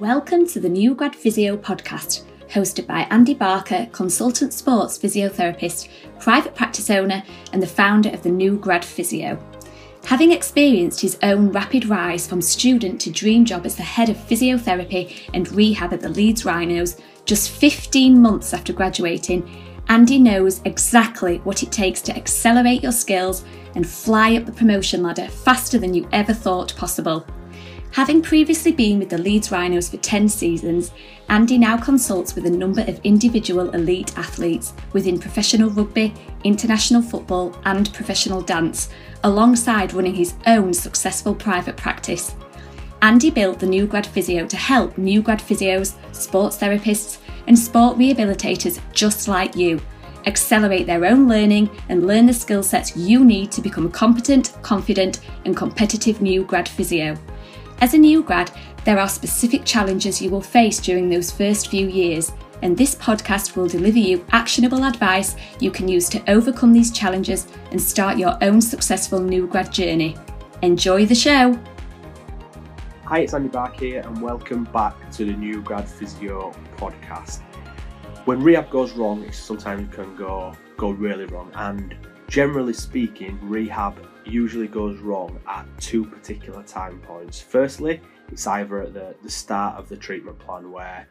Welcome 0.00 0.46
to 0.48 0.60
the 0.60 0.68
New 0.68 0.94
Grad 0.94 1.16
Physio 1.16 1.56
podcast, 1.56 2.24
hosted 2.50 2.86
by 2.86 3.06
Andy 3.10 3.32
Barker, 3.32 3.88
consultant 3.92 4.52
sports 4.52 4.98
physiotherapist, 4.98 5.88
private 6.20 6.54
practice 6.54 6.90
owner, 6.90 7.22
and 7.54 7.62
the 7.62 7.66
founder 7.66 8.10
of 8.10 8.22
the 8.22 8.28
New 8.28 8.58
Grad 8.58 8.84
Physio. 8.84 9.42
Having 10.04 10.32
experienced 10.32 11.00
his 11.00 11.18
own 11.22 11.50
rapid 11.50 11.86
rise 11.86 12.26
from 12.26 12.42
student 12.42 13.00
to 13.00 13.10
dream 13.10 13.46
job 13.46 13.64
as 13.64 13.74
the 13.74 13.82
head 13.82 14.10
of 14.10 14.18
physiotherapy 14.18 15.30
and 15.32 15.50
rehab 15.52 15.94
at 15.94 16.02
the 16.02 16.10
Leeds 16.10 16.44
Rhinos 16.44 17.00
just 17.24 17.48
15 17.52 18.20
months 18.20 18.52
after 18.52 18.74
graduating, 18.74 19.48
Andy 19.88 20.18
knows 20.18 20.60
exactly 20.66 21.38
what 21.38 21.62
it 21.62 21.72
takes 21.72 22.02
to 22.02 22.14
accelerate 22.14 22.82
your 22.82 22.92
skills 22.92 23.46
and 23.74 23.88
fly 23.88 24.36
up 24.36 24.44
the 24.44 24.52
promotion 24.52 25.02
ladder 25.02 25.28
faster 25.28 25.78
than 25.78 25.94
you 25.94 26.06
ever 26.12 26.34
thought 26.34 26.76
possible. 26.76 27.26
Having 27.92 28.22
previously 28.22 28.72
been 28.72 28.98
with 28.98 29.08
the 29.08 29.18
Leeds 29.18 29.50
Rhinos 29.50 29.88
for 29.88 29.96
10 29.96 30.28
seasons, 30.28 30.92
Andy 31.30 31.56
now 31.56 31.78
consults 31.78 32.34
with 32.34 32.44
a 32.44 32.50
number 32.50 32.82
of 32.82 33.00
individual 33.04 33.70
elite 33.70 34.16
athletes 34.18 34.74
within 34.92 35.18
professional 35.18 35.70
rugby, 35.70 36.12
international 36.44 37.00
football, 37.00 37.58
and 37.64 37.92
professional 37.94 38.42
dance, 38.42 38.90
alongside 39.24 39.94
running 39.94 40.14
his 40.14 40.34
own 40.46 40.74
successful 40.74 41.34
private 41.34 41.76
practice. 41.76 42.34
Andy 43.00 43.30
built 43.30 43.60
the 43.60 43.66
New 43.66 43.86
Grad 43.86 44.06
Physio 44.06 44.46
to 44.46 44.56
help 44.56 44.98
new 44.98 45.22
grad 45.22 45.40
physios, 45.40 45.94
sports 46.14 46.58
therapists, 46.58 47.18
and 47.46 47.58
sport 47.58 47.96
rehabilitators 47.96 48.80
just 48.92 49.28
like 49.28 49.56
you 49.56 49.80
accelerate 50.26 50.86
their 50.86 51.04
own 51.04 51.28
learning 51.28 51.70
and 51.88 52.06
learn 52.06 52.26
the 52.26 52.32
skill 52.32 52.62
sets 52.62 52.96
you 52.96 53.24
need 53.24 53.50
to 53.52 53.62
become 53.62 53.86
a 53.86 53.90
competent, 53.90 54.56
confident, 54.62 55.20
and 55.44 55.56
competitive 55.56 56.20
new 56.20 56.44
grad 56.44 56.68
physio. 56.68 57.16
As 57.82 57.92
a 57.92 57.98
new 57.98 58.22
grad, 58.22 58.50
there 58.86 58.98
are 58.98 59.06
specific 59.06 59.66
challenges 59.66 60.22
you 60.22 60.30
will 60.30 60.40
face 60.40 60.80
during 60.80 61.10
those 61.10 61.30
first 61.30 61.68
few 61.68 61.86
years, 61.88 62.32
and 62.62 62.74
this 62.74 62.94
podcast 62.94 63.54
will 63.54 63.68
deliver 63.68 63.98
you 63.98 64.24
actionable 64.30 64.82
advice 64.84 65.36
you 65.60 65.70
can 65.70 65.86
use 65.86 66.08
to 66.08 66.30
overcome 66.30 66.72
these 66.72 66.90
challenges 66.90 67.46
and 67.72 67.80
start 67.80 68.16
your 68.16 68.42
own 68.42 68.62
successful 68.62 69.20
new 69.20 69.46
grad 69.46 69.70
journey. 69.70 70.16
Enjoy 70.62 71.04
the 71.04 71.14
show! 71.14 71.58
Hi, 73.04 73.18
it's 73.18 73.34
Andy 73.34 73.50
Barker 73.50 73.84
here, 73.84 74.00
and 74.00 74.22
welcome 74.22 74.64
back 74.64 75.10
to 75.10 75.26
the 75.26 75.34
New 75.34 75.60
Grad 75.60 75.86
Physio 75.86 76.54
podcast. 76.78 77.42
When 78.24 78.40
rehab 78.42 78.70
goes 78.70 78.92
wrong, 78.92 79.22
it 79.22 79.34
sometimes 79.34 79.94
can 79.94 80.16
go 80.16 80.54
go 80.78 80.92
really 80.92 81.26
wrong, 81.26 81.52
and 81.54 81.94
generally 82.26 82.72
speaking, 82.72 83.38
rehab 83.42 83.98
usually 84.26 84.68
goes 84.68 84.98
wrong 84.98 85.38
at 85.46 85.66
two 85.80 86.04
particular 86.04 86.62
time 86.62 87.00
points. 87.00 87.40
Firstly, 87.40 88.00
it's 88.30 88.46
either 88.46 88.82
at 88.82 88.94
the, 88.94 89.14
the 89.22 89.30
start 89.30 89.76
of 89.76 89.88
the 89.88 89.96
treatment 89.96 90.38
plan 90.38 90.70
where 90.70 91.08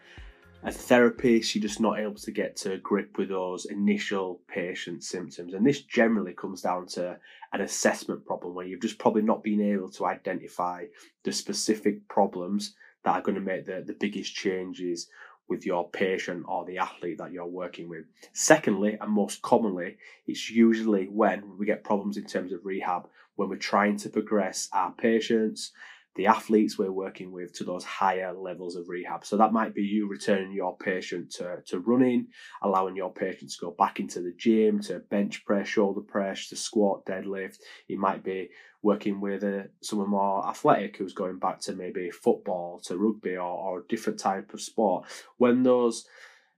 a 0.63 0.71
therapist 0.71 1.53
you're 1.53 1.61
just 1.61 1.79
not 1.79 1.99
able 1.99 2.15
to 2.15 2.31
get 2.31 2.55
to 2.55 2.77
grip 2.77 3.17
with 3.17 3.29
those 3.29 3.65
initial 3.65 4.41
patient 4.47 5.03
symptoms 5.03 5.53
and 5.53 5.65
this 5.65 5.81
generally 5.83 6.33
comes 6.33 6.61
down 6.61 6.87
to 6.87 7.15
an 7.53 7.61
assessment 7.61 8.25
problem 8.25 8.55
where 8.55 8.65
you've 8.65 8.81
just 8.81 8.97
probably 8.97 9.21
not 9.21 9.43
been 9.43 9.61
able 9.61 9.89
to 9.89 10.05
identify 10.05 10.83
the 11.23 11.31
specific 11.31 12.07
problems 12.07 12.73
that 13.03 13.11
are 13.11 13.21
going 13.21 13.35
to 13.35 13.41
make 13.41 13.65
the, 13.65 13.83
the 13.85 13.93
biggest 13.93 14.33
changes 14.33 15.07
with 15.47 15.65
your 15.65 15.89
patient 15.89 16.45
or 16.47 16.65
the 16.65 16.77
athlete 16.77 17.17
that 17.19 17.31
you're 17.31 17.45
working 17.45 17.87
with. 17.87 18.05
Secondly, 18.33 18.97
and 18.99 19.11
most 19.11 19.41
commonly, 19.41 19.97
it's 20.27 20.49
usually 20.49 21.05
when 21.05 21.57
we 21.57 21.65
get 21.65 21.83
problems 21.83 22.17
in 22.17 22.25
terms 22.25 22.51
of 22.51 22.61
rehab, 22.63 23.07
when 23.35 23.49
we're 23.49 23.57
trying 23.57 23.97
to 23.97 24.09
progress 24.09 24.69
our 24.73 24.91
patients, 24.93 25.71
the 26.15 26.27
athletes 26.27 26.77
we're 26.77 26.91
working 26.91 27.31
with 27.31 27.53
to 27.53 27.65
those 27.65 27.83
higher 27.83 28.33
levels 28.33 28.77
of 28.77 28.87
rehab. 28.87 29.25
So 29.25 29.35
that 29.37 29.51
might 29.51 29.75
be 29.75 29.83
you 29.83 30.07
returning 30.07 30.53
your 30.53 30.77
patient 30.77 31.31
to, 31.33 31.57
to 31.67 31.79
running, 31.79 32.27
allowing 32.61 32.95
your 32.95 33.13
patient 33.13 33.51
to 33.51 33.57
go 33.59 33.75
back 33.77 33.99
into 33.99 34.21
the 34.21 34.33
gym, 34.37 34.81
to 34.83 34.99
bench 34.99 35.43
press, 35.45 35.67
shoulder 35.67 36.01
press, 36.01 36.47
to 36.49 36.55
squat, 36.55 37.05
deadlift. 37.05 37.57
It 37.89 37.97
might 37.97 38.23
be 38.23 38.49
working 38.85 39.19
with 39.19 39.43
uh, 39.43 39.63
someone 39.81 40.11
more 40.11 40.47
athletic 40.47 40.95
who's 40.95 41.11
going 41.11 41.39
back 41.39 41.59
to 41.59 41.73
maybe 41.73 42.11
football, 42.11 42.79
to 42.79 42.95
rugby, 42.95 43.35
or, 43.35 43.41
or 43.41 43.79
a 43.79 43.87
different 43.89 44.19
type 44.19 44.53
of 44.53 44.61
sport. 44.61 45.05
When 45.37 45.63
those 45.63 46.05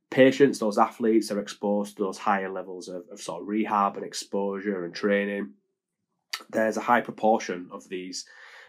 patients, 0.10 0.60
those 0.60 0.78
athletes 0.78 1.32
are 1.32 1.40
exposed 1.40 1.96
to 1.96 2.04
those 2.04 2.18
higher 2.18 2.52
levels 2.52 2.90
of, 2.90 3.04
of 3.10 3.22
sort 3.22 3.42
of 3.42 3.48
rehab 3.48 3.96
and 3.96 4.06
exposure 4.06 4.84
and 4.84 4.94
training, 4.94 5.54
there's 6.50 6.76
a 6.76 6.82
high 6.82 7.02
proportion 7.02 7.70
of 7.72 7.88
these 7.88 8.26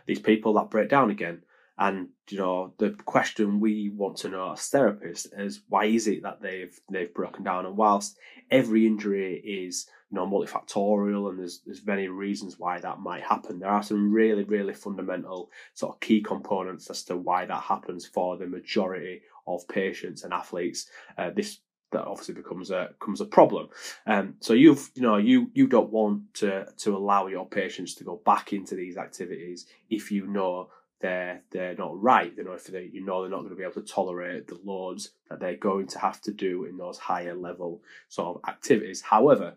these 0.06 0.20
people 0.20 0.54
that 0.54 0.70
break 0.70 0.88
down 0.88 1.10
again. 1.10 1.42
And 1.76 2.10
you 2.30 2.38
know, 2.38 2.74
the 2.78 2.90
question 3.06 3.60
we 3.60 3.90
want 3.90 4.18
to 4.18 4.28
know 4.28 4.52
as 4.52 4.60
therapists 4.60 5.26
is 5.36 5.62
why 5.68 5.86
is 5.86 6.06
it 6.06 6.22
that 6.22 6.40
they've 6.40 6.78
they've 6.90 7.12
broken 7.12 7.42
down? 7.42 7.66
And 7.66 7.76
whilst 7.76 8.16
every 8.52 8.86
injury 8.86 9.34
is 9.34 9.88
you 10.10 10.16
know 10.16 10.26
multifactorial 10.26 11.28
and 11.28 11.38
there's 11.38 11.60
there's 11.66 11.84
many 11.84 12.08
reasons 12.08 12.58
why 12.58 12.80
that 12.80 13.00
might 13.00 13.22
happen, 13.22 13.58
there 13.58 13.70
are 13.70 13.82
some 13.82 14.12
really 14.12 14.44
really 14.44 14.74
fundamental 14.74 15.50
sort 15.74 15.94
of 15.94 16.00
key 16.00 16.20
components 16.20 16.88
as 16.90 17.02
to 17.04 17.16
why 17.16 17.44
that 17.44 17.62
happens 17.62 18.06
for 18.06 18.36
the 18.36 18.46
majority 18.46 19.22
of 19.46 19.66
patients 19.68 20.24
and 20.24 20.32
athletes. 20.32 20.90
Uh, 21.16 21.30
this 21.30 21.60
that 21.90 22.04
obviously 22.04 22.34
becomes 22.34 22.70
a 22.70 22.88
becomes 22.98 23.20
a 23.20 23.24
problem. 23.24 23.68
Um, 24.06 24.34
so 24.40 24.52
you've 24.52 24.90
you 24.94 25.02
know 25.02 25.16
you 25.16 25.50
you 25.54 25.66
don't 25.66 25.90
want 25.90 26.34
to 26.34 26.66
to 26.78 26.96
allow 26.96 27.26
your 27.26 27.46
patients 27.46 27.94
to 27.96 28.04
go 28.04 28.20
back 28.24 28.52
into 28.52 28.74
these 28.74 28.96
activities 28.96 29.66
if 29.88 30.10
you 30.10 30.26
know 30.26 30.68
they're 31.00 31.42
they're 31.50 31.76
not 31.76 32.00
right. 32.00 32.32
You 32.36 32.44
know 32.44 32.52
if 32.52 32.66
they 32.66 32.90
you 32.92 33.04
know 33.04 33.22
they're 33.22 33.30
not 33.30 33.38
going 33.38 33.50
to 33.50 33.56
be 33.56 33.62
able 33.62 33.74
to 33.74 33.82
tolerate 33.82 34.48
the 34.48 34.58
loads 34.64 35.10
that 35.30 35.40
they're 35.40 35.56
going 35.56 35.86
to 35.88 35.98
have 35.98 36.20
to 36.22 36.32
do 36.32 36.64
in 36.64 36.76
those 36.76 36.98
higher 36.98 37.34
level 37.34 37.82
sort 38.08 38.36
of 38.36 38.48
activities. 38.48 39.00
However, 39.00 39.56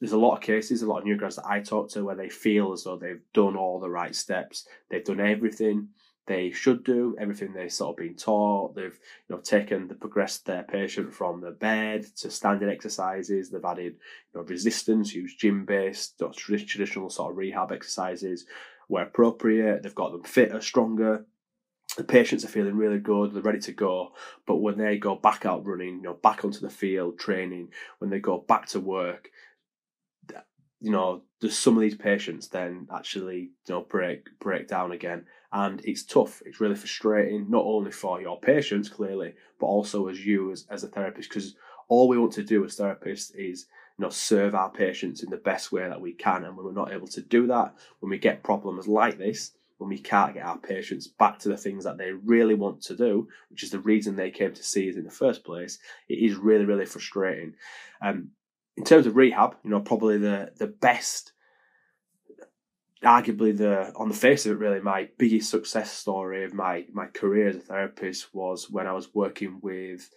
there's 0.00 0.12
a 0.12 0.18
lot 0.18 0.36
of 0.36 0.42
cases, 0.42 0.82
a 0.82 0.86
lot 0.86 0.98
of 0.98 1.04
new 1.04 1.16
grads 1.16 1.36
that 1.36 1.46
I 1.46 1.60
talk 1.60 1.90
to 1.90 2.04
where 2.04 2.16
they 2.16 2.28
feel 2.28 2.72
as 2.72 2.84
though 2.84 2.96
they've 2.96 3.22
done 3.32 3.56
all 3.56 3.80
the 3.80 3.90
right 3.90 4.14
steps, 4.14 4.66
they've 4.90 5.04
done 5.04 5.20
everything 5.20 5.88
they 6.26 6.52
should 6.52 6.84
do, 6.84 7.16
everything 7.18 7.52
they've 7.52 7.72
sort 7.72 7.90
of 7.90 7.96
been 7.96 8.14
taught. 8.14 8.76
They've 8.76 8.98
you 9.28 9.34
know 9.34 9.40
taken 9.40 9.88
the 9.88 9.94
progressed 9.94 10.46
their 10.46 10.62
patient 10.62 11.12
from 11.12 11.40
the 11.40 11.50
bed 11.50 12.06
to 12.18 12.30
standing 12.30 12.68
exercises. 12.68 13.50
They've 13.50 13.64
added 13.64 13.94
you 14.32 14.40
know 14.40 14.42
resistance, 14.42 15.14
used 15.14 15.40
gym 15.40 15.64
based, 15.64 16.22
traditional 16.36 17.10
sort 17.10 17.32
of 17.32 17.36
rehab 17.36 17.72
exercises 17.72 18.46
where 18.86 19.04
appropriate. 19.04 19.82
They've 19.82 19.94
got 19.94 20.12
them 20.12 20.24
fitter, 20.24 20.60
stronger. 20.60 21.24
The 21.96 22.04
patients 22.04 22.44
are 22.44 22.48
feeling 22.48 22.76
really 22.76 23.00
good. 23.00 23.34
They're 23.34 23.42
ready 23.42 23.58
to 23.60 23.72
go. 23.72 24.12
But 24.46 24.58
when 24.58 24.78
they 24.78 24.98
go 24.98 25.16
back 25.16 25.44
out 25.44 25.66
running, 25.66 25.96
you 25.96 26.02
know, 26.02 26.14
back 26.14 26.44
onto 26.44 26.60
the 26.60 26.70
field 26.70 27.18
training, 27.18 27.70
when 27.98 28.10
they 28.10 28.20
go 28.20 28.38
back 28.38 28.66
to 28.68 28.78
work, 28.78 29.30
you 30.80 30.90
know, 30.90 31.22
there's 31.40 31.56
some 31.56 31.76
of 31.76 31.80
these 31.80 31.96
patients 31.96 32.48
then 32.48 32.86
actually 32.92 33.50
you 33.66 33.74
know 33.74 33.82
break 33.82 34.26
break 34.38 34.68
down 34.68 34.92
again. 34.92 35.26
And 35.52 35.80
it's 35.84 36.04
tough. 36.04 36.42
It's 36.46 36.60
really 36.60 36.76
frustrating 36.76 37.50
not 37.50 37.64
only 37.64 37.90
for 37.90 38.20
your 38.20 38.38
patients 38.38 38.88
clearly 38.88 39.34
but 39.58 39.66
also 39.66 40.08
as 40.08 40.24
you 40.24 40.52
as, 40.52 40.66
as 40.70 40.84
a 40.84 40.88
therapist 40.88 41.28
because 41.28 41.54
all 41.88 42.08
we 42.08 42.18
want 42.18 42.32
to 42.32 42.44
do 42.44 42.64
as 42.64 42.76
therapists 42.76 43.34
is 43.34 43.66
you 43.98 44.04
know 44.04 44.10
serve 44.10 44.54
our 44.54 44.70
patients 44.70 45.22
in 45.22 45.30
the 45.30 45.36
best 45.36 45.72
way 45.72 45.88
that 45.88 46.00
we 46.00 46.12
can. 46.12 46.44
And 46.44 46.56
when 46.56 46.66
we're 46.66 46.72
not 46.72 46.92
able 46.92 47.08
to 47.08 47.20
do 47.20 47.46
that 47.48 47.74
when 48.00 48.10
we 48.10 48.18
get 48.18 48.42
problems 48.42 48.88
like 48.88 49.18
this 49.18 49.52
when 49.78 49.88
we 49.88 49.98
can't 49.98 50.34
get 50.34 50.44
our 50.44 50.58
patients 50.58 51.06
back 51.08 51.38
to 51.38 51.48
the 51.48 51.56
things 51.56 51.84
that 51.84 51.96
they 51.96 52.12
really 52.12 52.54
want 52.54 52.82
to 52.82 52.94
do 52.94 53.26
which 53.48 53.62
is 53.62 53.70
the 53.70 53.78
reason 53.78 54.14
they 54.14 54.30
came 54.30 54.52
to 54.52 54.62
see 54.62 54.90
us 54.90 54.96
in 54.96 55.04
the 55.04 55.10
first 55.10 55.42
place 55.42 55.78
it 56.08 56.18
is 56.18 56.36
really 56.36 56.64
really 56.64 56.86
frustrating. 56.86 57.54
Um, 58.02 58.30
in 58.80 58.86
terms 58.86 59.06
of 59.06 59.14
rehab 59.14 59.56
you 59.62 59.70
know 59.70 59.80
probably 59.80 60.16
the 60.16 60.50
the 60.58 60.66
best 60.66 61.32
arguably 63.04 63.56
the 63.56 63.92
on 63.94 64.08
the 64.08 64.14
face 64.14 64.46
of 64.46 64.52
it 64.52 64.58
really 64.58 64.80
my 64.80 65.08
biggest 65.18 65.50
success 65.50 65.92
story 65.92 66.44
of 66.44 66.54
my 66.54 66.86
my 66.92 67.06
career 67.06 67.48
as 67.48 67.56
a 67.56 67.60
therapist 67.60 68.34
was 68.34 68.70
when 68.70 68.86
I 68.86 68.92
was 68.92 69.14
working 69.14 69.60
with 69.62 70.10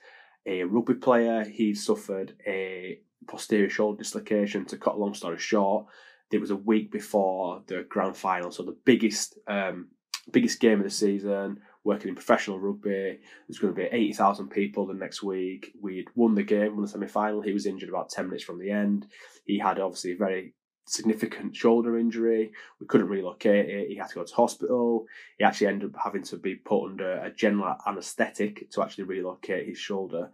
a 0.45 0.63
rugby 0.63 0.95
player. 0.95 1.44
He 1.44 1.74
suffered 1.74 2.36
a 2.45 3.00
posterior 3.27 3.69
shoulder 3.69 3.98
dislocation. 3.98 4.66
To 4.66 4.77
cut 4.77 4.95
a 4.95 4.98
long 4.98 5.13
story 5.13 5.38
short, 5.38 5.88
it 6.31 6.42
was 6.42 6.51
a 6.51 6.56
week 6.56 6.92
before 6.92 7.63
the 7.68 7.86
grand 7.88 8.18
final, 8.18 8.51
so 8.51 8.63
the 8.63 8.77
biggest 8.86 9.38
um, 9.48 9.89
biggest 10.31 10.59
game 10.59 10.80
of 10.80 10.86
the 10.86 10.89
season. 10.89 11.62
Working 11.85 12.09
in 12.09 12.15
professional 12.15 12.59
rugby, 12.59 13.19
there's 13.47 13.59
going 13.59 13.74
to 13.74 13.81
be 13.81 13.88
eighty 13.88 14.13
thousand 14.13 14.50
people 14.50 14.85
the 14.85 14.94
next 14.94 15.21
week. 15.21 15.74
We'd 15.81 16.07
won 16.15 16.35
the 16.35 16.44
game, 16.44 16.74
won 16.74 16.83
the 16.83 16.88
semi 16.88 17.07
final. 17.07 17.41
He 17.41 17.53
was 17.53 17.65
injured 17.65 17.89
about 17.89 18.09
ten 18.09 18.27
minutes 18.27 18.44
from 18.44 18.59
the 18.59 18.71
end. 18.71 19.07
He 19.45 19.59
had 19.59 19.80
obviously 19.80 20.13
a 20.13 20.18
very 20.18 20.53
significant 20.85 21.56
shoulder 21.56 21.97
injury. 21.97 22.51
We 22.80 22.88
couldn't 22.88 23.09
relocate 23.09 23.69
it. 23.69 23.89
He 23.89 23.95
had 23.95 24.09
to 24.09 24.15
go 24.15 24.24
to 24.24 24.33
hospital. 24.33 25.06
He 25.38 25.44
actually 25.44 25.68
ended 25.68 25.94
up 25.94 26.01
having 26.01 26.24
to 26.24 26.38
be 26.38 26.56
put 26.56 26.85
under 26.85 27.13
a 27.19 27.33
general 27.33 27.75
anaesthetic 27.85 28.69
to 28.71 28.81
actually 28.81 29.06
relocate 29.06 29.68
his 29.68 29.77
shoulder. 29.77 30.31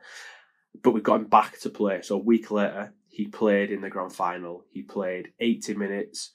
But 0.82 0.92
we 0.92 1.02
got 1.02 1.22
him 1.22 1.28
back 1.28 1.60
to 1.62 1.70
play. 1.70 2.02
So 2.02 2.16
a 2.16 2.24
week 2.24 2.52
later, 2.52 2.94
he 3.08 3.28
played 3.28 3.72
in 3.72 3.82
the 3.82 3.90
grand 3.90 4.14
final. 4.14 4.66
He 4.72 4.82
played 4.82 5.34
80 5.40 5.76
minutes. 5.76 6.32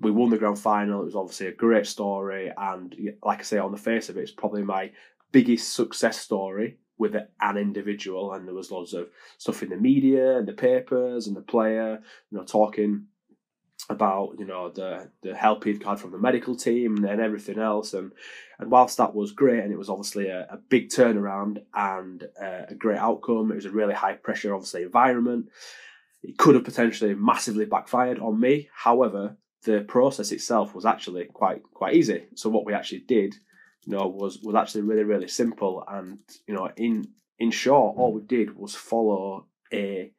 We 0.00 0.10
won 0.10 0.30
the 0.30 0.38
grand 0.38 0.58
final. 0.58 1.02
It 1.02 1.06
was 1.06 1.16
obviously 1.16 1.48
a 1.48 1.52
great 1.52 1.86
story. 1.86 2.52
And 2.56 2.94
like 3.24 3.40
I 3.40 3.42
say, 3.42 3.58
on 3.58 3.72
the 3.72 3.78
face 3.78 4.08
of 4.08 4.16
it, 4.16 4.22
it's 4.22 4.30
probably 4.30 4.62
my 4.62 4.92
biggest 5.32 5.74
success 5.74 6.18
story 6.20 6.78
with 6.98 7.14
an 7.40 7.56
individual, 7.56 8.32
and 8.32 8.46
there 8.46 8.54
was 8.54 8.72
lots 8.72 8.92
of 8.92 9.08
stuff 9.38 9.62
in 9.62 9.68
the 9.68 9.76
media 9.76 10.36
and 10.36 10.48
the 10.48 10.52
papers 10.52 11.28
and 11.28 11.36
the 11.36 11.42
player, 11.42 12.00
you 12.30 12.38
know, 12.38 12.44
talking 12.44 13.06
about 13.90 14.34
you 14.38 14.44
know 14.44 14.68
the 14.70 15.08
the 15.22 15.34
help 15.34 15.64
he'd 15.64 15.82
had 15.82 15.98
from 15.98 16.10
the 16.10 16.18
medical 16.18 16.54
team 16.54 17.04
and 17.04 17.20
everything 17.20 17.58
else 17.58 17.94
and 17.94 18.12
and 18.58 18.70
whilst 18.70 18.98
that 18.98 19.14
was 19.14 19.32
great 19.32 19.62
and 19.62 19.72
it 19.72 19.78
was 19.78 19.88
obviously 19.88 20.28
a, 20.28 20.46
a 20.50 20.56
big 20.68 20.88
turnaround 20.88 21.62
and 21.74 22.24
uh, 22.42 22.62
a 22.68 22.74
great 22.74 22.98
outcome 22.98 23.50
it 23.50 23.54
was 23.54 23.64
a 23.64 23.70
really 23.70 23.94
high 23.94 24.12
pressure 24.12 24.54
obviously 24.54 24.82
environment 24.82 25.48
it 26.22 26.36
could 26.36 26.54
have 26.54 26.64
potentially 26.64 27.14
massively 27.14 27.64
backfired 27.64 28.18
on 28.18 28.38
me 28.38 28.68
however 28.74 29.36
the 29.64 29.80
process 29.80 30.32
itself 30.32 30.74
was 30.74 30.84
actually 30.84 31.24
quite 31.26 31.62
quite 31.74 31.94
easy 31.94 32.26
so 32.34 32.48
what 32.48 32.64
we 32.64 32.72
actually 32.72 33.00
did 33.00 33.34
you 33.84 33.96
know 33.96 34.06
was 34.06 34.40
was 34.42 34.54
actually 34.54 34.82
really 34.82 35.04
really 35.04 35.28
simple 35.28 35.84
and 35.88 36.18
you 36.46 36.54
know 36.54 36.70
in 36.76 37.08
in 37.38 37.50
short 37.50 37.96
all 37.96 38.12
we 38.12 38.22
did 38.22 38.56
was 38.56 38.74
follow 38.74 39.46
a 39.72 40.12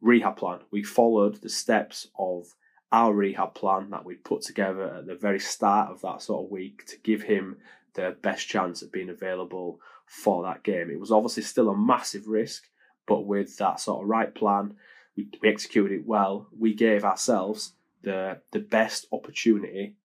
rehab 0.00 0.36
plan 0.36 0.60
we 0.70 0.82
followed 0.82 1.40
the 1.42 1.48
steps 1.48 2.06
of 2.18 2.46
our 2.90 3.12
rehab 3.12 3.54
plan 3.54 3.90
that 3.90 4.04
we'd 4.04 4.24
put 4.24 4.42
together 4.42 4.94
at 4.94 5.06
the 5.06 5.14
very 5.14 5.40
start 5.40 5.90
of 5.90 6.00
that 6.00 6.22
sort 6.22 6.44
of 6.44 6.50
week 6.50 6.86
to 6.86 6.96
give 6.98 7.22
him 7.22 7.56
the 7.94 8.16
best 8.22 8.48
chance 8.48 8.82
of 8.82 8.92
being 8.92 9.10
available 9.10 9.80
for 10.06 10.42
that 10.44 10.62
game. 10.62 10.90
It 10.90 11.00
was 11.00 11.12
obviously 11.12 11.42
still 11.42 11.68
a 11.68 11.76
massive 11.76 12.28
risk, 12.28 12.64
but 13.06 13.26
with 13.26 13.58
that 13.58 13.80
sort 13.80 14.02
of 14.02 14.08
right 14.08 14.34
plan, 14.34 14.76
we, 15.16 15.28
we 15.42 15.48
executed 15.48 15.92
it 15.92 16.06
well. 16.06 16.48
We 16.56 16.74
gave 16.74 17.04
ourselves 17.04 17.72
the 18.02 18.40
the 18.52 18.60
best 18.60 19.06
opportunity 19.12 19.96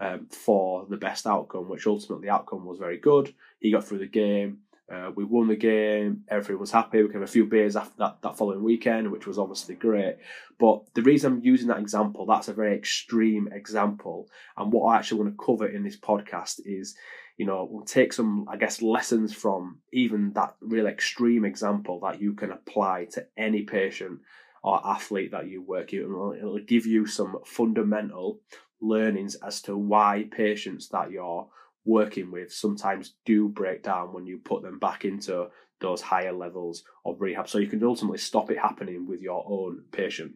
um, 0.00 0.26
for 0.30 0.86
the 0.88 0.96
best 0.96 1.26
outcome, 1.26 1.68
which 1.68 1.86
ultimately 1.86 2.28
outcome 2.28 2.64
was 2.64 2.78
very 2.78 2.98
good. 2.98 3.34
He 3.60 3.72
got 3.72 3.84
through 3.84 3.98
the 3.98 4.06
game. 4.06 4.58
Uh, 4.92 5.10
we 5.14 5.22
won 5.22 5.48
the 5.48 5.56
game. 5.56 6.24
Everyone 6.28 6.62
was 6.62 6.70
happy. 6.70 7.02
We 7.02 7.12
had 7.12 7.22
a 7.22 7.26
few 7.26 7.44
beers 7.44 7.76
after 7.76 7.94
that, 7.98 8.22
that 8.22 8.38
following 8.38 8.62
weekend, 8.62 9.12
which 9.12 9.26
was 9.26 9.38
obviously 9.38 9.74
great. 9.74 10.16
But 10.58 10.82
the 10.94 11.02
reason 11.02 11.32
I'm 11.32 11.44
using 11.44 11.68
that 11.68 11.78
example, 11.80 12.24
that's 12.24 12.48
a 12.48 12.54
very 12.54 12.74
extreme 12.74 13.50
example. 13.52 14.30
And 14.56 14.72
what 14.72 14.86
I 14.86 14.96
actually 14.96 15.20
want 15.20 15.36
to 15.36 15.44
cover 15.44 15.66
in 15.66 15.84
this 15.84 15.98
podcast 15.98 16.60
is, 16.64 16.96
you 17.36 17.44
know, 17.44 17.68
we'll 17.70 17.84
take 17.84 18.14
some, 18.14 18.46
I 18.48 18.56
guess, 18.56 18.80
lessons 18.80 19.34
from 19.34 19.80
even 19.92 20.32
that 20.32 20.54
real 20.60 20.86
extreme 20.86 21.44
example 21.44 22.00
that 22.00 22.20
you 22.20 22.32
can 22.32 22.50
apply 22.50 23.08
to 23.12 23.26
any 23.36 23.64
patient 23.64 24.20
or 24.62 24.86
athlete 24.86 25.30
that 25.32 25.48
you 25.48 25.62
work 25.62 25.92
with. 25.92 26.02
It'll, 26.02 26.32
it'll 26.32 26.58
give 26.58 26.86
you 26.86 27.06
some 27.06 27.38
fundamental 27.44 28.40
learnings 28.80 29.34
as 29.36 29.60
to 29.62 29.76
why 29.76 30.28
patients 30.30 30.88
that 30.88 31.10
you're 31.10 31.48
working 31.84 32.30
with 32.30 32.52
sometimes 32.52 33.14
do 33.24 33.48
break 33.48 33.82
down 33.82 34.12
when 34.12 34.26
you 34.26 34.38
put 34.38 34.62
them 34.62 34.78
back 34.78 35.04
into 35.04 35.48
those 35.80 36.02
higher 36.02 36.32
levels 36.32 36.84
of 37.04 37.20
rehab. 37.20 37.48
So 37.48 37.58
you 37.58 37.66
can 37.66 37.82
ultimately 37.82 38.18
stop 38.18 38.50
it 38.50 38.58
happening 38.58 39.06
with 39.06 39.22
your 39.22 39.44
own 39.48 39.84
patient. 39.92 40.32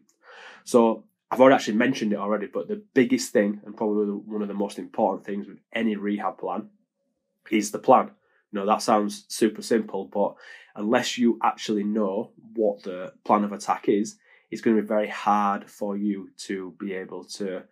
So 0.63 1.03
I've 1.29 1.41
already 1.41 1.55
actually 1.55 1.77
mentioned 1.77 2.13
it 2.13 2.19
already, 2.19 2.47
but 2.47 2.67
the 2.67 2.81
biggest 2.93 3.33
thing 3.33 3.61
and 3.65 3.75
probably 3.75 4.05
one 4.05 4.41
of 4.41 4.47
the 4.47 4.53
most 4.53 4.79
important 4.79 5.25
things 5.25 5.47
with 5.47 5.57
any 5.73 5.95
rehab 5.95 6.37
plan 6.37 6.69
is 7.51 7.71
the 7.71 7.79
plan. 7.79 8.11
Know, 8.53 8.65
that 8.65 8.81
sounds 8.81 9.25
super 9.29 9.61
simple, 9.61 10.05
but 10.05 10.35
unless 10.75 11.17
you 11.17 11.39
actually 11.43 11.83
know 11.83 12.31
what 12.55 12.83
the 12.83 13.13
plan 13.25 13.43
of 13.43 13.51
attack 13.51 13.89
is, 13.89 14.17
it's 14.51 14.61
going 14.61 14.75
to 14.75 14.81
be 14.81 14.87
very 14.87 15.07
hard 15.07 15.69
for 15.69 15.97
you 15.97 16.29
to 16.37 16.75
be 16.79 16.93
able 16.93 17.23
to, 17.23 17.45
you 17.45 17.63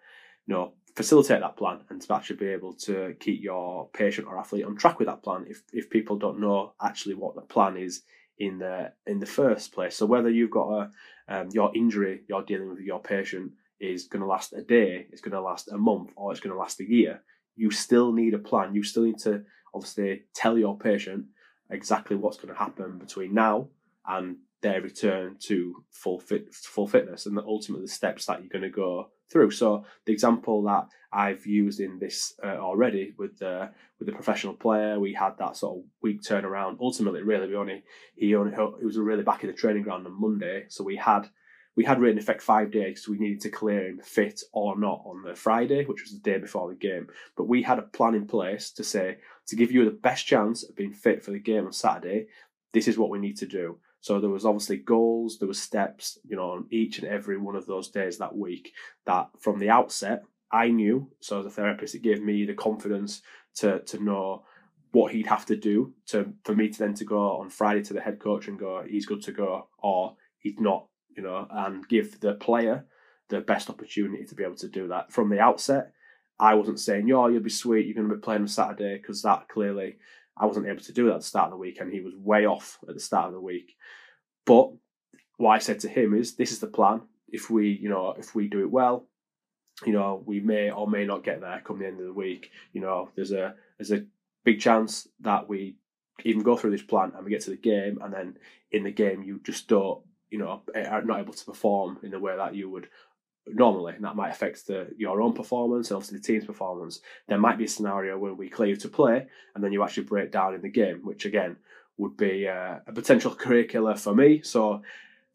know, 0.48 0.74
facilitate 0.96 1.42
that 1.42 1.56
plan 1.56 1.80
and 1.90 2.02
to 2.02 2.14
actually 2.14 2.36
be 2.36 2.48
able 2.48 2.74
to 2.74 3.16
keep 3.20 3.42
your 3.42 3.90
patient 3.94 4.28
or 4.28 4.38
athlete 4.38 4.66
on 4.66 4.76
track 4.76 5.00
with 5.00 5.08
that 5.08 5.24
plan 5.24 5.46
if, 5.48 5.62
if 5.72 5.90
people 5.90 6.18
don't 6.18 6.40
know 6.40 6.74
actually 6.82 7.16
what 7.16 7.36
the 7.36 7.42
plan 7.42 7.78
is 7.78 8.02
in 8.40 8.58
the 8.58 8.92
in 9.06 9.20
the 9.20 9.26
first 9.26 9.72
place. 9.72 9.96
So 9.96 10.06
whether 10.06 10.30
you've 10.30 10.52
got 10.52 10.70
a 10.70 10.92
um, 11.28 11.50
your 11.54 11.72
injury 11.76 12.22
you're 12.28 12.44
dealing 12.44 12.70
with 12.70 12.80
your 12.80 13.00
patient 13.00 13.52
is 13.80 14.06
going 14.06 14.22
to 14.22 14.28
last 14.28 14.54
a 14.54 14.62
day, 14.62 15.08
it's 15.12 15.22
going 15.22 15.34
to 15.34 15.42
last 15.42 15.72
a 15.72 15.78
month, 15.78 16.12
or 16.16 16.32
it's 16.32 16.42
going 16.42 16.54
to 16.54 16.60
last 16.60 16.80
a 16.80 16.90
year, 16.90 17.22
you 17.56 17.72
still 17.72 18.12
need 18.12 18.34
a 18.34 18.40
plan. 18.40 18.76
You 18.76 18.84
still 18.84 19.04
need 19.04 19.20
to 19.20 19.44
obviously 19.74 20.24
tell 20.34 20.58
your 20.58 20.78
patient 20.78 21.26
exactly 21.70 22.16
what's 22.16 22.38
going 22.38 22.54
to 22.54 22.60
happen 22.60 22.98
between 22.98 23.34
now 23.34 23.68
and 24.08 24.38
their 24.62 24.82
return 24.82 25.36
to 25.40 25.84
full 25.90 26.20
fit 26.20 26.54
full 26.54 26.88
fitness 26.88 27.26
and 27.26 27.36
the 27.36 27.44
ultimately 27.44 27.86
the 27.86 27.92
steps 27.92 28.26
that 28.26 28.40
you're 28.40 28.50
going 28.50 28.62
to 28.62 28.70
go 28.70 29.10
through. 29.32 29.52
So 29.52 29.86
the 30.06 30.14
example 30.14 30.64
that 30.64 30.88
I've 31.12 31.46
used 31.46 31.80
in 31.80 32.00
this 32.00 32.34
uh, 32.44 32.58
already 32.58 33.14
with 33.18 33.40
the 33.40 33.72
with 34.00 34.08
the 34.08 34.14
professional 34.14 34.54
player, 34.54 35.00
we 35.00 35.14
had 35.14 35.38
that 35.40 35.58
sort 35.58 35.78
of 35.78 35.84
week 36.02 36.22
turnaround. 36.22 36.78
Ultimately, 36.80 37.22
really, 37.22 37.48
we 37.48 37.56
only 37.56 37.84
he 38.16 38.36
only 38.36 38.54
he 38.80 38.86
was 38.86 38.98
really 38.98 39.24
back 39.24 39.44
in 39.44 39.48
the 39.48 39.56
training 39.56 39.84
ground 39.84 40.06
on 40.06 40.20
Monday, 40.20 40.66
so 40.70 40.84
we 40.84 40.98
had 40.98 41.28
we 41.76 41.86
had 41.86 42.00
really 42.00 42.14
in 42.14 42.20
effect 42.20 42.42
five 42.42 42.72
days. 42.72 43.04
So 43.04 43.12
we 43.12 43.20
needed 43.20 43.42
to 43.42 43.50
clear 43.50 43.88
him 43.88 44.00
fit 44.04 44.42
or 44.52 44.78
not 44.78 45.04
on 45.06 45.24
the 45.24 45.36
Friday, 45.36 45.86
which 45.86 46.02
was 46.02 46.12
the 46.12 46.20
day 46.20 46.38
before 46.38 46.70
the 46.70 46.76
game. 46.76 47.08
But 47.38 47.48
we 47.48 47.64
had 47.64 47.80
a 47.80 47.84
plan 47.84 48.16
in 48.16 48.28
place 48.28 48.72
to 48.72 48.84
say 48.84 49.18
to 49.48 49.56
give 49.56 49.72
you 49.72 49.86
the 49.86 49.92
best 49.92 50.26
chance 50.26 50.64
of 50.64 50.76
being 50.76 50.94
fit 50.94 51.24
for 51.24 51.32
the 51.32 51.40
game 51.40 51.66
on 51.66 51.74
Saturday. 51.74 52.28
This 52.74 52.88
is 52.88 52.98
what 52.98 53.10
we 53.10 53.20
need 53.20 53.38
to 53.38 53.46
do. 53.46 53.78
So 54.02 54.20
there 54.20 54.30
was 54.30 54.46
obviously 54.46 54.78
goals, 54.78 55.38
there 55.38 55.48
was 55.48 55.62
steps, 55.62 56.18
you 56.24 56.36
know, 56.36 56.52
on 56.52 56.66
each 56.72 57.00
and 57.00 57.08
every 57.08 57.38
one 57.38 57.56
of 57.56 57.68
those 57.68 57.90
days 57.90 58.18
that 58.18 58.36
week. 58.36 58.74
That 59.06 59.30
from 59.40 59.60
the 59.60 59.70
outset, 59.70 60.24
I 60.52 60.70
knew. 60.70 61.10
So 61.20 61.40
as 61.40 61.46
a 61.46 61.52
therapist, 61.52 61.96
it 61.96 62.02
gave 62.02 62.22
me 62.22 62.46
the 62.46 62.54
confidence 62.54 63.22
to 63.56 63.80
to 63.80 64.04
know 64.04 64.44
what 64.92 65.14
he'd 65.14 65.28
have 65.28 65.46
to 65.46 65.56
do 65.56 65.94
to 66.08 66.34
for 66.44 66.54
me 66.54 66.70
to 66.70 66.80
then 66.80 66.94
to 66.96 67.06
go 67.06 67.38
on 67.38 67.50
Friday 67.50 67.82
to 67.84 67.94
the 67.94 68.02
head 68.02 68.20
coach 68.20 68.48
and 68.48 68.60
go, 68.60 68.84
he's 68.88 69.06
good 69.06 69.22
to 69.24 69.32
go, 69.32 69.68
or 69.78 70.16
he's 70.40 70.60
not, 70.60 70.88
you 71.16 71.24
know, 71.24 71.48
and 71.50 71.88
give 71.88 72.20
the 72.20 72.34
player 72.34 72.86
the 73.30 73.42
best 73.42 73.70
opportunity 73.70 74.26
to 74.26 74.36
be 74.36 74.44
able 74.44 74.56
to 74.56 74.68
do 74.68 74.88
that 74.90 75.12
from 75.12 75.30
the 75.30 75.40
outset. 75.40 75.94
I 76.40 76.56
wasn't 76.56 76.80
saying, 76.80 77.08
"Yo, 77.08 77.28
you'll 77.28 77.42
be 77.42 77.50
sweet. 77.50 77.86
You're 77.86 77.96
going 77.96 78.10
to 78.10 78.16
be 78.16 78.22
playing 78.22 78.42
on 78.42 78.48
Saturday," 78.48 78.98
because 78.98 79.22
that 79.22 79.48
clearly 79.48 79.98
I 80.38 80.46
wasn't 80.46 80.68
able 80.68 80.82
to 80.82 80.94
do 80.94 81.06
that 81.06 81.16
at 81.16 81.20
the 81.22 81.26
start 81.26 81.46
of 81.46 81.52
the 81.52 81.58
week, 81.58 81.80
and 81.80 81.92
he 81.92 82.02
was 82.02 82.16
way 82.16 82.46
off 82.46 82.80
at 82.88 82.94
the 82.94 83.00
start 83.00 83.28
of 83.28 83.34
the 83.34 83.42
week. 83.42 83.76
But 84.46 84.72
what 85.38 85.52
I 85.52 85.60
said 85.60 85.80
to 85.82 85.90
him 85.90 86.14
is, 86.14 86.36
this 86.36 86.52
is 86.52 86.60
the 86.60 86.68
plan. 86.68 87.02
If 87.28 87.50
we, 87.50 87.70
you 87.70 87.90
know, 87.90 88.14
if 88.18 88.36
we 88.36 88.48
do 88.48 88.62
it 88.62 88.72
well, 88.72 89.08
you 89.86 89.94
know, 89.94 90.22
we 90.26 90.40
may 90.40 90.72
or 90.72 90.88
may 90.88 91.06
not 91.06 91.24
get 91.24 91.42
there 91.42 91.62
come 91.64 91.80
the 91.80 91.88
end 91.88 92.00
of 92.00 92.06
the 92.06 92.14
week. 92.14 92.52
You 92.74 92.82
know, 92.82 93.10
there's 93.16 93.32
a 93.32 93.56
there's 93.78 93.92
a 93.92 94.06
big 94.44 94.60
chance 94.60 95.08
that 95.22 95.48
we 95.48 95.76
even 96.24 96.44
go 96.44 96.56
through 96.56 96.72
this 96.72 96.82
plan 96.82 97.14
and 97.16 97.24
we 97.24 97.32
get 97.32 97.42
to 97.42 97.50
the 97.52 97.58
game, 97.58 98.00
and 98.02 98.14
then 98.14 98.38
in 98.72 98.84
the 98.84 98.92
game 98.92 99.24
you 99.24 99.40
just 99.44 99.68
don't, 99.68 100.02
you 100.32 100.40
know, 100.40 100.62
are 100.74 101.04
not 101.04 101.20
able 101.20 101.34
to 101.34 101.46
perform 101.46 102.00
in 102.02 102.12
the 102.12 102.20
way 102.20 102.36
that 102.36 102.56
you 102.56 102.70
would 102.70 102.88
normally, 103.48 103.94
and 103.94 104.04
that 104.06 104.16
might 104.16 104.30
affect 104.30 104.66
the, 104.68 104.88
your 104.98 105.22
own 105.22 105.34
performance 105.34 105.90
and 105.90 105.96
obviously 105.96 106.18
the 106.18 106.24
team's 106.24 106.46
performance. 106.46 107.02
There 107.28 107.38
might 107.38 107.58
be 107.58 107.66
a 107.66 107.70
scenario 107.70 108.18
where 108.18 108.34
we 108.34 108.50
clear 108.50 108.70
you 108.70 108.76
to 108.78 108.88
play 108.88 109.28
and 109.54 109.64
then 109.64 109.72
you 109.72 109.84
actually 109.84 110.04
break 110.04 110.32
down 110.32 110.56
in 110.56 110.62
the 110.62 110.70
game, 110.70 111.02
which 111.04 111.26
again 111.26 111.58
would 111.98 112.18
be 112.18 112.48
uh, 112.48 112.80
a 112.88 112.94
potential 112.94 113.36
career 113.36 113.66
killer 113.66 113.96
for 113.96 114.16
me. 114.16 114.42
So 114.42 114.82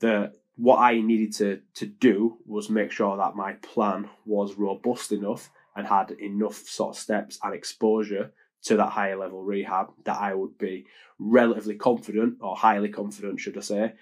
the 0.01 0.33
what 0.57 0.79
I 0.79 1.01
needed 1.01 1.35
to 1.35 1.61
to 1.75 1.87
do 1.87 2.39
was 2.47 2.71
make 2.71 2.91
sure 2.91 3.17
that 3.17 3.37
my 3.37 3.53
plan 3.55 4.09
was 4.25 4.55
robust 4.55 5.13
enough 5.13 5.51
and 5.77 5.87
had 5.87 6.13
enough 6.13 6.57
sort 6.57 6.97
of 6.97 7.03
steps 7.03 7.39
and 7.43 7.55
exposure 7.55 8.33
to 8.63 8.77
that 8.77 8.91
higher 8.91 9.17
level 9.17 9.43
rehab 9.43 9.91
that 10.05 10.19
I 10.19 10.35
would 10.35 10.57
be 10.59 10.87
relatively 11.19 11.77
confident 11.77 12.39
or 12.41 12.57
highly 12.57 12.89
confident, 12.89 13.41
should 13.41 13.57
I 13.57 13.61
say, 13.61 13.93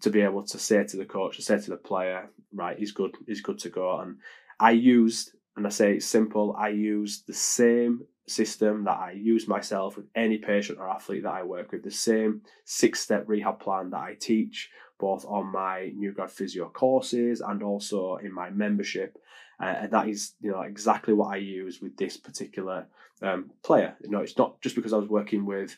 to 0.00 0.10
be 0.10 0.20
able 0.20 0.44
to 0.44 0.58
say 0.58 0.84
to 0.84 0.96
the 0.96 1.04
coach, 1.04 1.36
to 1.36 1.42
say 1.42 1.58
to 1.58 1.70
the 1.70 1.76
player, 1.76 2.30
right, 2.52 2.78
he's 2.78 2.92
good, 2.92 3.16
he's 3.26 3.40
good 3.40 3.58
to 3.60 3.68
go. 3.68 4.00
And 4.00 4.18
I 4.60 4.72
used, 4.72 5.32
and 5.56 5.66
I 5.66 5.70
say 5.70 5.94
it's 5.94 6.06
simple, 6.06 6.54
I 6.58 6.68
used 6.68 7.26
the 7.26 7.34
same 7.34 8.02
system 8.26 8.84
that 8.84 8.98
I 8.98 9.12
use 9.12 9.48
myself 9.48 9.96
with 9.96 10.06
any 10.14 10.38
patient 10.38 10.78
or 10.78 10.88
athlete 10.88 11.22
that 11.22 11.32
I 11.32 11.42
work 11.42 11.72
with, 11.72 11.82
the 11.82 11.90
same 11.90 12.42
six 12.64 13.00
step 13.00 13.24
rehab 13.26 13.60
plan 13.60 13.90
that 13.90 14.00
I 14.00 14.16
teach 14.18 14.70
both 14.98 15.24
on 15.26 15.52
my 15.52 15.92
new 15.94 16.12
grad 16.12 16.30
physio 16.30 16.68
courses 16.68 17.40
and 17.40 17.62
also 17.62 18.16
in 18.16 18.32
my 18.32 18.50
membership. 18.50 19.16
Uh, 19.60 19.74
and 19.82 19.92
that 19.92 20.08
is, 20.08 20.34
you 20.40 20.50
know, 20.50 20.62
exactly 20.62 21.14
what 21.14 21.32
I 21.32 21.36
use 21.36 21.80
with 21.80 21.96
this 21.96 22.16
particular 22.16 22.86
um, 23.22 23.50
player. 23.62 23.96
You 24.02 24.10
know, 24.10 24.20
it's 24.20 24.38
not 24.38 24.60
just 24.60 24.74
because 24.74 24.92
I 24.92 24.98
was 24.98 25.08
working 25.08 25.46
with, 25.46 25.76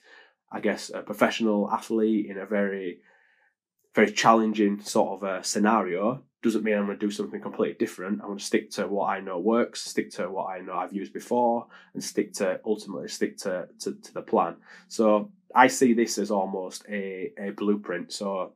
I 0.50 0.60
guess, 0.60 0.90
a 0.92 1.02
professional 1.02 1.70
athlete 1.70 2.26
in 2.26 2.38
a 2.38 2.46
very 2.46 3.00
very 3.94 4.12
challenging 4.12 4.80
sort 4.80 5.22
of 5.22 5.28
a 5.28 5.44
scenario 5.44 6.22
doesn't 6.42 6.64
mean 6.64 6.74
I'm 6.74 6.86
going 6.86 6.98
to 6.98 7.06
do 7.06 7.10
something 7.10 7.40
completely 7.40 7.76
different. 7.78 8.20
I'm 8.20 8.28
going 8.28 8.38
to 8.38 8.44
stick 8.44 8.70
to 8.72 8.86
what 8.86 9.08
I 9.10 9.20
know 9.20 9.38
works, 9.38 9.82
stick 9.82 10.10
to 10.12 10.30
what 10.30 10.46
I 10.46 10.60
know 10.60 10.72
I've 10.74 10.92
used 10.92 11.12
before, 11.12 11.66
and 11.92 12.02
stick 12.02 12.32
to 12.34 12.60
ultimately 12.64 13.08
stick 13.08 13.36
to, 13.38 13.68
to, 13.80 13.94
to 13.94 14.14
the 14.14 14.22
plan. 14.22 14.56
So 14.88 15.30
I 15.54 15.66
see 15.66 15.92
this 15.92 16.16
as 16.16 16.30
almost 16.30 16.84
a, 16.88 17.32
a 17.38 17.50
blueprint. 17.50 18.12
So 18.12 18.54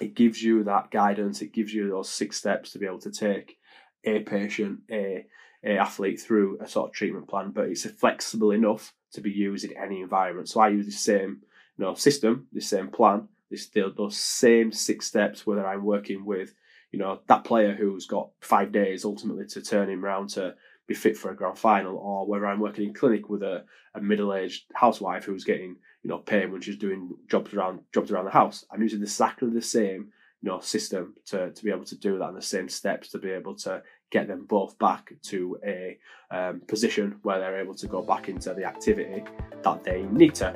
it 0.00 0.14
gives 0.14 0.42
you 0.42 0.64
that 0.64 0.90
guidance, 0.90 1.40
it 1.40 1.54
gives 1.54 1.72
you 1.72 1.88
those 1.88 2.10
six 2.10 2.36
steps 2.36 2.72
to 2.72 2.78
be 2.78 2.86
able 2.86 3.00
to 3.00 3.10
take 3.10 3.56
a 4.04 4.20
patient, 4.20 4.80
a, 4.90 5.24
a 5.64 5.78
athlete 5.78 6.20
through 6.20 6.58
a 6.60 6.68
sort 6.68 6.90
of 6.90 6.94
treatment 6.94 7.28
plan, 7.28 7.50
but 7.50 7.68
it's 7.68 7.88
flexible 7.92 8.50
enough 8.50 8.92
to 9.12 9.22
be 9.22 9.30
used 9.30 9.64
in 9.64 9.74
any 9.76 10.02
environment. 10.02 10.50
So 10.50 10.60
I 10.60 10.68
use 10.68 10.84
the 10.84 10.92
same 10.92 11.40
you 11.78 11.84
know, 11.84 11.94
system, 11.94 12.46
the 12.52 12.60
same 12.60 12.88
plan, 12.88 13.28
this 13.50 13.68
those 13.68 14.16
same 14.16 14.72
six 14.72 15.06
steps, 15.06 15.46
whether 15.46 15.66
I'm 15.66 15.84
working 15.84 16.24
with, 16.24 16.54
you 16.92 16.98
know, 16.98 17.20
that 17.28 17.44
player 17.44 17.74
who's 17.74 18.06
got 18.06 18.30
five 18.40 18.72
days 18.72 19.04
ultimately 19.04 19.46
to 19.46 19.62
turn 19.62 19.90
him 19.90 20.04
around 20.04 20.30
to 20.30 20.54
be 20.86 20.94
fit 20.94 21.16
for 21.16 21.30
a 21.30 21.36
grand 21.36 21.58
final, 21.58 21.96
or 21.96 22.26
whether 22.26 22.46
I'm 22.46 22.60
working 22.60 22.86
in 22.86 22.94
clinic 22.94 23.28
with 23.28 23.42
a, 23.42 23.64
a 23.94 24.00
middle-aged 24.00 24.66
housewife 24.74 25.24
who's 25.24 25.44
getting, 25.44 25.76
you 26.02 26.10
know, 26.10 26.18
paid 26.18 26.52
when 26.52 26.60
she's 26.60 26.78
doing 26.78 27.10
jobs 27.28 27.52
around 27.52 27.80
jobs 27.92 28.10
around 28.10 28.26
the 28.26 28.30
house. 28.30 28.64
I'm 28.70 28.82
using 28.82 29.02
exactly 29.02 29.50
the 29.50 29.62
same, 29.62 30.12
you 30.42 30.48
know, 30.48 30.60
system 30.60 31.14
to, 31.26 31.50
to 31.50 31.64
be 31.64 31.70
able 31.70 31.84
to 31.86 31.96
do 31.96 32.18
that 32.18 32.28
and 32.28 32.36
the 32.36 32.42
same 32.42 32.68
steps 32.68 33.08
to 33.10 33.18
be 33.18 33.30
able 33.30 33.56
to 33.56 33.82
get 34.12 34.28
them 34.28 34.46
both 34.48 34.78
back 34.78 35.12
to 35.24 35.58
a 35.66 35.98
um, 36.30 36.60
position 36.68 37.16
where 37.22 37.40
they're 37.40 37.60
able 37.60 37.74
to 37.74 37.88
go 37.88 38.02
back 38.02 38.28
into 38.28 38.54
the 38.54 38.64
activity 38.64 39.24
that 39.64 39.82
they 39.82 40.02
need 40.04 40.36
to. 40.36 40.54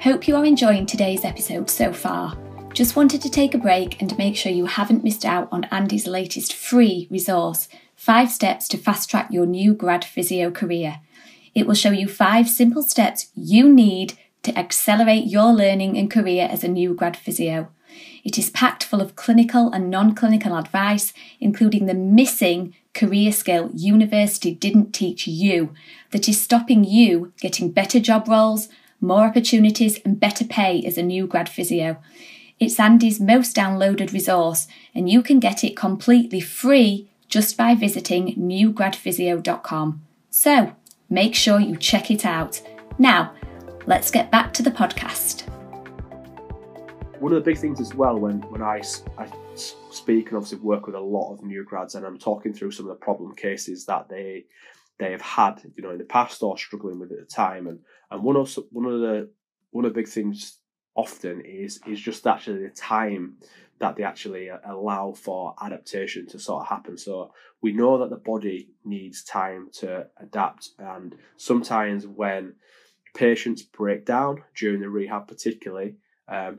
Hope 0.00 0.28
you 0.28 0.36
are 0.36 0.44
enjoying 0.44 0.86
today's 0.86 1.24
episode 1.24 1.68
so 1.68 1.92
far. 1.92 2.38
Just 2.72 2.94
wanted 2.94 3.20
to 3.20 3.28
take 3.28 3.52
a 3.52 3.58
break 3.58 4.00
and 4.00 4.16
make 4.16 4.36
sure 4.36 4.52
you 4.52 4.66
haven't 4.66 5.02
missed 5.02 5.24
out 5.24 5.48
on 5.50 5.64
Andy's 5.72 6.06
latest 6.06 6.52
free 6.54 7.08
resource, 7.10 7.68
Five 7.96 8.30
Steps 8.30 8.68
to 8.68 8.78
Fast 8.78 9.10
Track 9.10 9.26
Your 9.32 9.44
New 9.44 9.74
Grad 9.74 10.04
Physio 10.04 10.52
Career. 10.52 11.00
It 11.52 11.66
will 11.66 11.74
show 11.74 11.90
you 11.90 12.06
five 12.06 12.48
simple 12.48 12.84
steps 12.84 13.32
you 13.34 13.68
need 13.68 14.16
to 14.44 14.56
accelerate 14.56 15.26
your 15.26 15.52
learning 15.52 15.98
and 15.98 16.08
career 16.08 16.46
as 16.48 16.62
a 16.62 16.68
new 16.68 16.94
grad 16.94 17.16
physio. 17.16 17.68
It 18.22 18.38
is 18.38 18.50
packed 18.50 18.84
full 18.84 19.00
of 19.00 19.16
clinical 19.16 19.72
and 19.72 19.90
non 19.90 20.14
clinical 20.14 20.56
advice, 20.56 21.12
including 21.40 21.86
the 21.86 21.94
missing 21.94 22.72
career 22.94 23.32
skill 23.32 23.72
university 23.74 24.54
didn't 24.54 24.92
teach 24.92 25.26
you 25.26 25.74
that 26.12 26.28
is 26.28 26.40
stopping 26.40 26.84
you 26.84 27.32
getting 27.40 27.72
better 27.72 27.98
job 27.98 28.28
roles, 28.28 28.68
more 29.00 29.24
opportunities, 29.24 30.00
and 30.04 30.20
better 30.20 30.44
pay 30.44 30.84
as 30.84 30.98
a 30.98 31.02
new 31.02 31.26
grad 31.26 31.48
physio. 31.48 31.98
It's 32.58 32.80
Andy's 32.80 33.20
most 33.20 33.54
downloaded 33.54 34.12
resource, 34.12 34.66
and 34.94 35.08
you 35.08 35.22
can 35.22 35.38
get 35.38 35.62
it 35.62 35.76
completely 35.76 36.40
free 36.40 37.08
just 37.28 37.56
by 37.56 37.74
visiting 37.74 38.34
newgradphysio.com. 38.34 40.02
So 40.30 40.74
make 41.08 41.34
sure 41.34 41.60
you 41.60 41.76
check 41.76 42.10
it 42.10 42.26
out. 42.26 42.60
Now, 42.98 43.34
let's 43.86 44.10
get 44.10 44.30
back 44.30 44.52
to 44.54 44.62
the 44.62 44.70
podcast. 44.70 45.48
One 47.20 47.32
of 47.32 47.36
the 47.36 47.50
big 47.50 47.58
things 47.58 47.80
as 47.80 47.94
well 47.94 48.18
when, 48.18 48.40
when 48.42 48.62
I, 48.62 48.82
I 49.16 49.28
speak 49.90 50.28
and 50.28 50.36
obviously 50.36 50.58
work 50.58 50.86
with 50.86 50.94
a 50.94 51.00
lot 51.00 51.32
of 51.32 51.42
new 51.42 51.64
grads 51.64 51.94
and 51.94 52.06
I'm 52.06 52.18
talking 52.18 52.52
through 52.52 52.70
some 52.70 52.86
of 52.86 52.90
the 52.90 53.04
problem 53.04 53.34
cases 53.34 53.84
that 53.86 54.08
they 54.08 54.46
they 54.98 55.12
have 55.12 55.22
had, 55.22 55.62
you 55.76 55.82
know, 55.82 55.90
in 55.90 55.98
the 55.98 56.04
past 56.04 56.42
or 56.42 56.58
struggling 56.58 56.98
with 56.98 57.12
at 57.12 57.18
the 57.18 57.24
time. 57.24 57.66
And 57.66 57.80
and 58.10 58.22
one 58.22 58.36
of 58.36 58.56
one 58.70 58.86
of 58.86 59.00
the 59.00 59.30
one 59.70 59.84
of 59.84 59.92
the 59.92 60.00
big 60.00 60.08
things 60.08 60.58
often 60.94 61.40
is 61.44 61.80
is 61.86 62.00
just 62.00 62.26
actually 62.26 62.62
the 62.62 62.70
time 62.70 63.36
that 63.78 63.94
they 63.94 64.02
actually 64.02 64.50
allow 64.66 65.12
for 65.12 65.54
adaptation 65.62 66.26
to 66.26 66.38
sort 66.38 66.62
of 66.62 66.68
happen. 66.68 66.98
So 66.98 67.32
we 67.62 67.72
know 67.72 67.98
that 67.98 68.10
the 68.10 68.16
body 68.16 68.70
needs 68.84 69.22
time 69.22 69.68
to 69.74 70.06
adapt, 70.20 70.70
and 70.78 71.14
sometimes 71.36 72.06
when 72.06 72.54
patients 73.14 73.62
break 73.62 74.04
down 74.04 74.42
during 74.56 74.80
the 74.80 74.88
rehab, 74.88 75.28
particularly 75.28 75.96
um, 76.28 76.58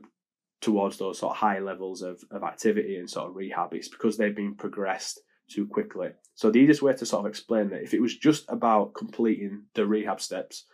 towards 0.60 0.96
those 0.96 1.18
sort 1.18 1.32
of 1.32 1.36
high 1.36 1.58
levels 1.58 2.02
of, 2.02 2.22
of 2.30 2.42
activity 2.42 2.96
and 2.96 3.08
sort 3.08 3.28
of 3.28 3.36
rehab, 3.36 3.74
it's 3.74 3.88
because 3.88 4.16
they've 4.16 4.34
been 4.36 4.54
progressed 4.54 5.20
too 5.50 5.66
quickly. 5.66 6.10
So 6.34 6.50
the 6.50 6.58
easiest 6.58 6.82
way 6.82 6.94
to 6.94 7.06
sort 7.06 7.26
of 7.26 7.30
explain 7.30 7.70
that, 7.70 7.82
if 7.82 7.92
it 7.92 8.00
was 8.00 8.16
just 8.16 8.44
about 8.48 8.94
completing 8.94 9.64
the 9.74 9.86
rehab 9.86 10.20
steps, 10.20 10.64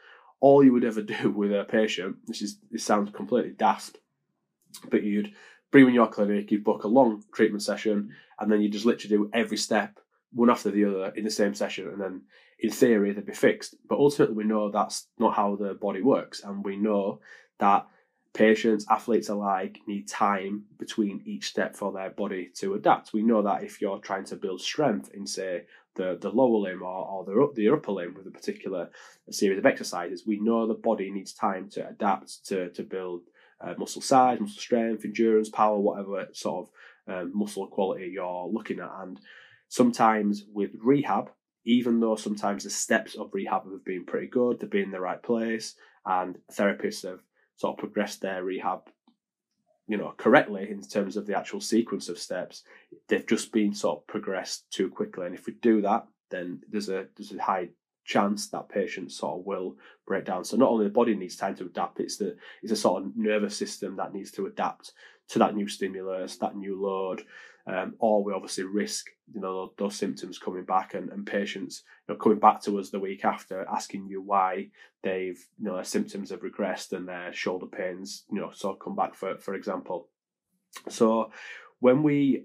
all 0.41 0.63
you 0.63 0.73
would 0.73 0.85
ever 0.85 1.03
do 1.21 1.31
with 1.31 1.53
a 1.53 1.65
patient, 1.65 2.17
this 2.27 2.43
is 2.43 2.59
this 2.71 2.85
sounds 2.85 3.11
completely 3.11 3.53
daft, 3.53 3.99
but 4.91 5.03
you'd 5.03 5.33
bring 5.71 5.89
in 5.89 5.95
your 5.95 6.09
clinic, 6.09 6.51
you'd 6.51 6.65
book 6.65 6.85
a 6.85 6.89
long 6.89 7.23
treatment 7.33 7.63
session, 7.63 8.11
and 8.39 8.51
then 8.51 8.61
you 8.61 8.69
just 8.69 8.87
literally 8.87 9.17
do 9.17 9.31
every 9.33 9.57
step 9.57 9.99
one 10.33 10.51
after 10.51 10.71
the 10.71 10.85
other 10.85 11.13
in 11.17 11.25
the 11.25 11.31
same 11.31 11.55
session, 11.55 11.89
and 11.89 12.01
then 12.01 12.23
in 12.61 12.71
theory 12.71 13.13
they'd 13.13 13.27
be 13.27 13.33
fixed. 13.33 13.75
But 13.89 13.99
ultimately, 13.99 14.37
we 14.37 14.45
know 14.45 14.71
that's 14.71 15.09
not 15.19 15.35
how 15.35 15.57
the 15.57 15.75
body 15.75 16.03
works, 16.03 16.43
and 16.45 16.65
we 16.65 16.77
know 16.77 17.21
that 17.59 17.87
Patients, 18.37 18.85
athletes 18.91 19.31
alike 19.31 19.81
need 19.87 20.07
time 20.07 20.65
between 20.79 21.23
each 21.25 21.49
step 21.49 21.75
for 21.75 21.91
their 21.91 22.11
body 22.11 22.51
to 22.57 22.75
adapt. 22.75 23.15
We 23.15 23.23
know 23.23 23.41
that 23.41 23.63
if 23.63 23.81
you're 23.81 23.99
trying 23.99 24.27
to 24.27 24.37
build 24.37 24.61
strength 24.61 25.11
in, 25.15 25.27
say, 25.27 25.65
the, 25.95 26.19
the 26.21 26.29
lower 26.29 26.59
limb 26.59 26.83
or, 26.83 27.09
or 27.09 27.25
the, 27.25 27.53
the 27.55 27.71
upper 27.71 27.93
limb 27.93 28.13
with 28.13 28.27
a 28.27 28.31
particular 28.31 28.91
series 29.31 29.57
of 29.57 29.65
exercises, 29.65 30.27
we 30.27 30.39
know 30.39 30.67
the 30.67 30.75
body 30.75 31.11
needs 31.11 31.33
time 31.33 31.71
to 31.71 31.89
adapt 31.89 32.47
to, 32.49 32.69
to 32.73 32.83
build 32.83 33.23
uh, 33.63 33.73
muscle 33.79 34.03
size, 34.03 34.39
muscle 34.39 34.61
strength, 34.61 35.07
endurance, 35.07 35.49
power, 35.49 35.79
whatever 35.79 36.29
sort 36.33 36.69
of 36.69 37.15
um, 37.15 37.33
muscle 37.35 37.67
quality 37.69 38.11
you're 38.13 38.51
looking 38.53 38.81
at. 38.81 38.91
And 39.01 39.19
sometimes 39.69 40.45
with 40.53 40.73
rehab, 40.83 41.31
even 41.65 42.01
though 42.01 42.17
sometimes 42.17 42.65
the 42.65 42.71
steps 42.71 43.15
of 43.15 43.31
rehab 43.33 43.63
have 43.73 43.85
been 43.85 44.05
pretty 44.05 44.27
good, 44.27 44.61
they've 44.61 44.69
been 44.69 44.83
in 44.83 44.91
the 44.91 45.01
right 45.01 45.23
place, 45.23 45.75
and 46.05 46.39
therapists 46.53 47.09
have 47.09 47.21
sort 47.57 47.75
of 47.75 47.79
progress 47.79 48.17
their 48.17 48.45
rehab, 48.45 48.83
you 49.89 49.97
know, 49.97 50.15
correctly 50.17 50.71
in 50.71 50.83
terms 50.83 51.17
of 51.17 51.27
the 51.27 51.37
actual 51.37 51.61
sequence 51.61 52.09
of 52.09 52.19
steps. 52.19 52.63
They've 53.09 53.27
just 53.27 53.53
been 53.53 53.75
sort 53.75 53.99
of 53.99 54.07
progressed 54.07 54.71
too 54.71 54.89
quickly, 54.89 55.27
and 55.27 55.35
if 55.35 55.47
we 55.47 55.55
do 55.55 55.81
that, 55.83 56.07
then 56.31 56.61
there's 56.69 56.89
a 56.89 57.07
there's 57.17 57.33
a 57.33 57.43
high 57.43 57.71
chance 58.05 58.49
that 58.49 58.69
patients 58.69 59.17
sort 59.17 59.41
of 59.41 59.47
will 59.47 59.77
break 60.07 60.25
down. 60.25 60.45
So 60.45 60.57
not 60.57 60.71
only 60.71 60.85
the 60.85 60.91
body 60.91 61.15
needs 61.15 61.37
time 61.37 61.57
to 61.57 61.65
adapt, 61.65 62.01
it's 62.01 62.17
the 62.17 62.37
it's 62.63 62.73
a 62.73 62.77
sort 62.77 63.03
of 63.03 63.17
nervous 63.17 63.57
system 63.57 63.97
that 63.97 64.15
needs 64.15 64.31
to 64.33 64.47
adapt 64.47 64.93
to 65.29 65.39
that 65.41 65.57
new 65.57 65.69
stimulus, 65.69 66.37
that 66.37 66.57
new 66.57 66.81
load, 66.81 67.25
um, 67.67 67.95
or 67.99 68.23
we 68.23 68.33
obviously 68.33 68.65
risk 68.65 69.07
you 69.35 69.41
know 69.41 69.73
those 69.79 69.97
symptoms 69.97 70.39
coming 70.39 70.65
back 70.65 70.95
and, 70.95 71.11
and 71.11 71.27
patients 71.27 71.83
you 72.09 72.15
know 72.15 72.19
coming 72.19 72.39
back 72.39 72.61
to 72.63 72.79
us 72.79 72.91
the 72.91 73.01
week 73.01 73.25
after 73.25 73.67
asking 73.69 74.07
you 74.07 74.21
why 74.21 74.69
they've 75.03 75.45
you 75.59 75.65
know 75.65 75.75
their 75.75 75.85
symptoms 75.85 76.31
have 76.31 76.43
regressed 76.43 76.93
and 76.93 77.09
their 77.09 77.33
shoulder 77.33 77.67
pains 77.67 78.25
you 78.31 78.41
know 78.41 78.51
sort 78.53 78.77
of 78.77 78.81
come 78.81 78.95
back 78.95 79.15
for 79.15 79.37
for 79.39 79.55
example. 79.55 80.09
So 80.89 81.31
when 81.81 82.03
we 82.03 82.45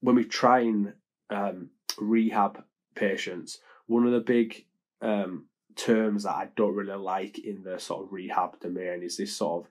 when 0.00 0.16
we 0.16 0.24
try 0.24 0.60
and 0.60 0.92
um, 1.30 1.70
rehab 1.98 2.64
patients 2.94 3.60
one 3.86 4.06
of 4.06 4.12
the 4.12 4.20
big 4.20 4.64
um, 5.02 5.46
terms 5.76 6.24
that 6.24 6.34
I 6.34 6.48
don't 6.56 6.74
really 6.74 6.94
like 6.94 7.38
in 7.38 7.62
the 7.62 7.78
sort 7.78 8.04
of 8.04 8.12
rehab 8.12 8.58
domain 8.60 9.02
is 9.02 9.16
this 9.16 9.36
sort 9.36 9.64
of 9.64 9.70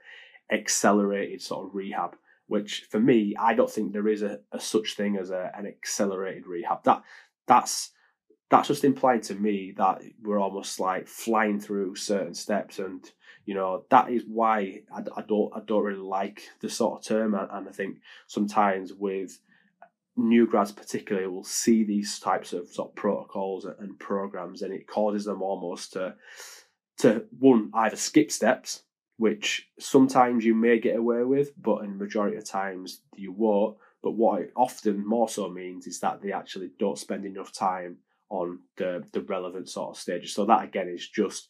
accelerated 0.51 1.41
sort 1.41 1.67
of 1.67 1.75
rehab 1.75 2.15
which 2.47 2.87
for 2.89 2.99
me, 2.99 3.35
I 3.39 3.53
don't 3.53 3.69
think 3.69 3.91
there 3.91 4.07
is 4.07 4.21
a, 4.21 4.39
a 4.51 4.59
such 4.59 4.95
thing 4.95 5.17
as 5.17 5.31
a, 5.31 5.51
an 5.55 5.65
accelerated 5.65 6.45
rehab. 6.45 6.83
That 6.83 7.03
that's 7.47 7.91
that's 8.49 8.67
just 8.67 8.83
implied 8.83 9.23
to 9.23 9.35
me 9.35 9.73
that 9.77 10.01
we're 10.21 10.39
almost 10.39 10.79
like 10.79 11.07
flying 11.07 11.59
through 11.59 11.95
certain 11.95 12.35
steps, 12.35 12.79
and 12.79 13.09
you 13.45 13.55
know 13.55 13.85
that 13.89 14.11
is 14.11 14.23
why 14.27 14.81
I, 14.93 15.01
I 15.15 15.21
don't 15.27 15.51
I 15.55 15.61
don't 15.65 15.83
really 15.83 15.97
like 15.99 16.43
the 16.61 16.69
sort 16.69 16.99
of 16.99 17.07
term, 17.07 17.33
and, 17.33 17.49
and 17.51 17.67
I 17.67 17.71
think 17.71 17.97
sometimes 18.27 18.93
with 18.93 19.39
new 20.17 20.47
grads 20.47 20.71
particularly 20.71 21.27
will 21.27 21.43
see 21.43 21.83
these 21.83 22.19
types 22.19 22.53
of 22.53 22.69
sort 22.69 22.91
of 22.91 22.95
protocols 22.95 23.65
and 23.65 23.99
programs, 23.99 24.61
and 24.61 24.73
it 24.73 24.87
causes 24.87 25.25
them 25.25 25.41
almost 25.41 25.93
to 25.93 26.15
to 26.97 27.25
one 27.39 27.71
either 27.73 27.97
skip 27.97 28.31
steps 28.31 28.83
which 29.17 29.69
sometimes 29.79 30.43
you 30.43 30.53
may 30.53 30.79
get 30.79 30.97
away 30.97 31.23
with, 31.23 31.51
but 31.61 31.83
in 31.83 31.97
majority 31.97 32.37
of 32.37 32.45
times 32.45 33.01
you 33.15 33.31
won't. 33.31 33.77
But 34.03 34.11
what 34.11 34.41
it 34.41 34.51
often 34.55 35.05
more 35.05 35.29
so 35.29 35.49
means 35.49 35.87
is 35.87 35.99
that 36.01 36.21
they 36.21 36.31
actually 36.31 36.71
don't 36.77 36.97
spend 36.97 37.25
enough 37.25 37.51
time 37.53 37.97
on 38.29 38.59
the 38.77 39.03
the 39.13 39.21
relevant 39.21 39.69
sort 39.69 39.95
of 39.95 40.01
stages. 40.01 40.33
So 40.33 40.45
that 40.45 40.63
again 40.63 40.89
is 40.89 41.07
just 41.07 41.49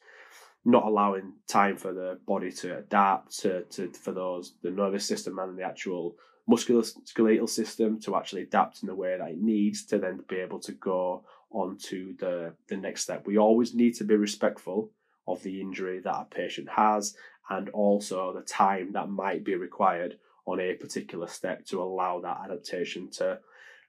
not 0.64 0.86
allowing 0.86 1.34
time 1.48 1.78
for 1.78 1.94
the 1.94 2.20
body 2.26 2.52
to 2.52 2.80
adapt 2.80 3.40
to, 3.40 3.64
to 3.64 3.92
for 3.94 4.12
those 4.12 4.56
the 4.64 4.72
nervous 4.72 5.06
system 5.06 5.38
and 5.40 5.58
the 5.58 5.64
actual 5.64 6.16
musculoskeletal 6.50 7.50
system 7.50 8.00
to 8.00 8.16
actually 8.16 8.44
adapt 8.44 8.84
in 8.84 8.88
the 8.88 8.96
way 8.96 9.18
that 9.18 9.32
it 9.32 9.42
needs 9.42 9.86
to 9.86 9.98
then 9.98 10.22
be 10.28 10.38
able 10.38 10.60
to 10.60 10.72
go 10.74 11.24
on 11.52 11.78
to 11.78 12.16
the 12.20 12.54
the 12.68 12.78
next 12.78 13.02
step. 13.02 13.26
We 13.26 13.38
always 13.38 13.74
need 13.74 13.96
to 13.96 14.04
be 14.04 14.16
respectful 14.16 14.92
of 15.28 15.42
the 15.44 15.60
injury 15.60 16.00
that 16.00 16.16
a 16.16 16.26
patient 16.30 16.70
has 16.70 17.16
and 17.50 17.70
also 17.70 18.34
the 18.34 18.42
time 18.42 18.94
that 18.94 19.10
might 19.10 19.44
be 19.44 19.56
required 19.56 20.18
on 20.46 20.60
a 20.60 20.74
particular 20.74 21.28
step 21.28 21.66
to 21.66 21.82
allow 21.82 22.20
that 22.22 22.38
adaptation 22.46 23.10
to 23.10 23.40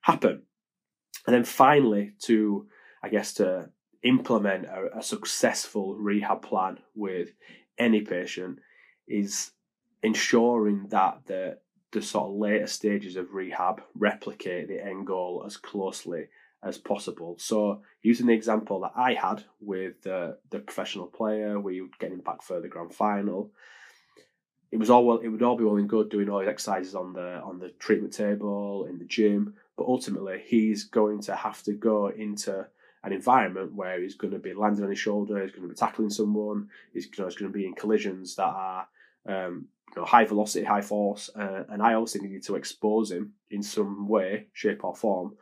happen. 0.01 0.43
And 1.27 1.35
then 1.35 1.45
finally, 1.45 2.13
to 2.23 2.67
I 3.03 3.09
guess 3.09 3.35
to 3.35 3.71
implement 4.03 4.67
a, 4.67 4.99
a 4.99 5.03
successful 5.03 5.97
rehab 5.97 6.43
plan 6.43 6.79
with 6.95 7.31
any 7.79 8.03
patient 8.03 8.59
is 9.07 9.51
ensuring 10.03 10.89
that 10.89 11.21
the 11.27 11.59
the 11.93 12.03
sort 12.03 12.29
of 12.29 12.37
later 12.37 12.67
stages 12.67 13.17
of 13.17 13.33
rehab 13.33 13.83
replicate 13.95 14.69
the 14.69 14.85
end 14.85 15.07
goal 15.07 15.45
as 15.47 15.57
closely 15.57 16.27
as 16.63 16.79
possible. 16.79 17.37
So, 17.39 17.83
using 18.03 18.27
the 18.27 18.33
example 18.33 18.81
that 18.81 18.93
I 18.97 19.15
had 19.15 19.45
with 19.61 20.03
the 20.03 20.39
the 20.51 20.59
professional 20.59 21.07
player, 21.07 21.59
we 21.61 21.81
were 21.81 21.89
getting 21.99 22.21
back 22.21 22.43
for 22.43 22.61
the 22.61 22.69
grand 22.69 22.95
final. 22.95 23.51
It 24.73 24.79
was 24.79 24.91
all 24.91 25.07
well. 25.07 25.19
It 25.19 25.29
would 25.29 25.43
all 25.43 25.57
be 25.57 25.65
well 25.65 25.77
and 25.77 25.89
good 25.89 26.11
doing 26.11 26.29
all 26.29 26.41
his 26.41 26.49
exercises 26.49 26.95
on 26.95 27.13
the 27.13 27.41
on 27.43 27.59
the 27.59 27.71
treatment 27.79 28.13
table 28.13 28.87
in 28.87 28.99
the 28.99 29.05
gym, 29.05 29.55
but 29.77 29.87
ultimately 29.87 30.43
he's 30.45 30.85
going 30.85 31.21
to 31.23 31.37
have 31.37 31.63
to 31.65 31.73
go 31.73 32.09
into 32.09 32.67
an 33.05 33.13
environment 33.13 33.73
where 33.73 34.03
he's 34.03 34.17
going 34.17 34.33
to 34.33 34.39
be 34.39 34.53
landing 34.53 34.83
on 34.83 34.91
his 34.91 34.99
shoulder, 34.99 35.41
he's 35.41 35.53
going 35.53 35.63
to 35.63 35.69
be 35.69 35.75
tackling 35.77 36.11
someone, 36.11 36.69
he's, 36.93 37.05
you 37.05 37.13
know, 37.19 37.27
he's 37.27 37.37
going 37.37 37.53
to 37.53 37.57
be 37.57 37.65
in 37.65 37.73
collisions 37.73 38.35
that 38.35 38.43
are 38.43 38.89
um, 39.29 39.69
you 39.95 40.03
know, 40.03 40.05
high 40.05 40.25
velocity, 40.25 40.65
high 40.65 40.81
force, 40.81 41.31
uh, 41.37 41.63
and 41.69 41.81
I 41.81 41.95
also 41.95 42.19
needed 42.19 42.43
to 42.45 42.57
expose 42.57 43.13
him 43.13 43.35
in 43.49 43.63
some 43.63 44.09
way, 44.09 44.49
shape 44.53 44.83
or 44.83 44.97
form 44.97 45.37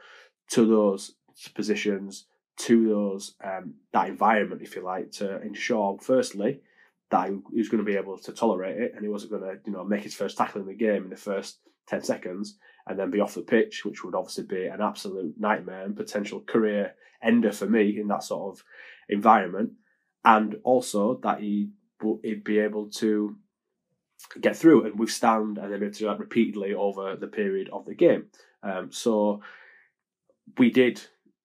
to 0.50 0.66
those 0.66 1.12
positions, 1.54 2.26
to 2.56 2.88
those 2.88 3.34
um, 3.42 3.74
that 3.92 4.08
environment, 4.08 4.62
if 4.62 4.76
you 4.76 4.82
like, 4.82 5.10
to 5.12 5.40
ensure 5.42 5.98
firstly 6.00 6.60
that 7.10 7.28
he 7.28 7.58
was 7.58 7.68
going 7.68 7.84
to 7.84 7.90
be 7.90 7.96
able 7.96 8.18
to 8.18 8.32
tolerate 8.32 8.80
it, 8.80 8.92
and 8.94 9.02
he 9.02 9.08
wasn't 9.08 9.30
going 9.30 9.42
to, 9.42 9.58
you 9.66 9.72
know, 9.72 9.84
make 9.84 10.02
his 10.02 10.14
first 10.14 10.36
tackle 10.36 10.60
in 10.60 10.66
the 10.66 10.74
game 10.74 11.04
in 11.04 11.10
the 11.10 11.16
first 11.16 11.58
ten 11.86 12.02
seconds, 12.02 12.56
and 12.86 12.98
then 12.98 13.10
be 13.10 13.20
off 13.20 13.34
the 13.34 13.42
pitch, 13.42 13.84
which 13.84 14.04
would 14.04 14.14
obviously 14.14 14.44
be 14.44 14.66
an 14.66 14.80
absolute 14.80 15.34
nightmare 15.38 15.84
and 15.84 15.96
potential 15.96 16.40
career 16.40 16.94
ender 17.22 17.52
for 17.52 17.66
me 17.66 17.98
in 17.98 18.08
that 18.08 18.22
sort 18.22 18.54
of 18.54 18.64
environment, 19.08 19.72
and 20.24 20.56
also 20.64 21.18
that 21.22 21.40
he 21.40 21.70
would 22.02 22.44
be 22.44 22.58
able 22.58 22.88
to 22.90 23.36
get 24.40 24.56
through 24.56 24.86
and 24.86 24.98
withstand 24.98 25.58
and 25.58 25.72
then 25.72 25.80
be 25.80 25.86
able 25.86 25.92
to 25.92 25.98
do 25.98 26.06
that 26.06 26.18
repeatedly 26.18 26.74
over 26.74 27.16
the 27.16 27.26
period 27.26 27.68
of 27.72 27.84
the 27.84 27.94
game. 27.94 28.26
Um, 28.62 28.90
so 28.90 29.42
we 30.58 30.70
did 30.70 31.00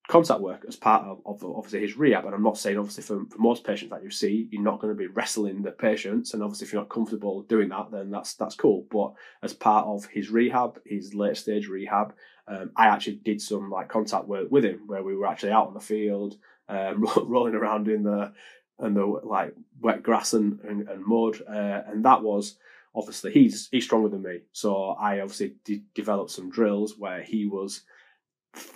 contact 0.09 0.41
work 0.41 0.65
as 0.67 0.75
part 0.75 1.05
of, 1.05 1.21
of, 1.25 1.43
obviously 1.45 1.81
his 1.81 1.95
rehab. 1.95 2.25
And 2.25 2.33
I'm 2.33 2.43
not 2.43 2.57
saying 2.57 2.79
obviously 2.79 3.03
for, 3.03 3.23
for 3.29 3.37
most 3.37 3.63
patients 3.63 3.91
that 3.91 4.03
you 4.03 4.09
see, 4.09 4.49
you're 4.51 4.63
not 4.63 4.79
going 4.81 4.91
to 4.91 4.97
be 4.97 5.07
wrestling 5.07 5.61
the 5.61 5.71
patients. 5.71 6.33
And 6.33 6.41
obviously 6.41 6.65
if 6.65 6.73
you're 6.73 6.81
not 6.81 6.89
comfortable 6.89 7.43
doing 7.43 7.69
that, 7.69 7.91
then 7.91 8.09
that's 8.09 8.33
that's 8.33 8.55
cool. 8.55 8.87
But 8.91 9.13
as 9.43 9.53
part 9.53 9.85
of 9.85 10.05
his 10.05 10.31
rehab, 10.31 10.79
his 10.83 11.13
late 11.13 11.37
stage 11.37 11.67
rehab, 11.67 12.15
um, 12.47 12.71
I 12.75 12.87
actually 12.87 13.17
did 13.17 13.39
some 13.39 13.69
like 13.69 13.87
contact 13.87 14.27
work 14.27 14.49
with 14.49 14.65
him 14.65 14.81
where 14.87 15.03
we 15.03 15.15
were 15.15 15.27
actually 15.27 15.51
out 15.51 15.67
on 15.67 15.75
the 15.75 15.79
field, 15.79 16.37
um, 16.67 17.05
rolling 17.23 17.53
around 17.53 17.87
in 17.87 18.03
the 18.03 18.33
and 18.79 18.95
the 18.95 19.05
like 19.05 19.53
wet 19.79 20.01
grass 20.01 20.33
and, 20.33 20.59
and, 20.61 20.89
and 20.89 21.05
mud. 21.05 21.39
Uh, 21.47 21.83
and 21.87 22.03
that 22.03 22.23
was 22.23 22.57
obviously 22.95 23.31
he's 23.31 23.69
he's 23.71 23.85
stronger 23.85 24.09
than 24.09 24.23
me. 24.23 24.39
So 24.53 24.89
I 24.99 25.19
obviously 25.19 25.53
de- 25.65 25.83
developed 25.93 26.31
some 26.31 26.49
drills 26.49 26.97
where 26.97 27.21
he 27.21 27.45
was 27.45 27.83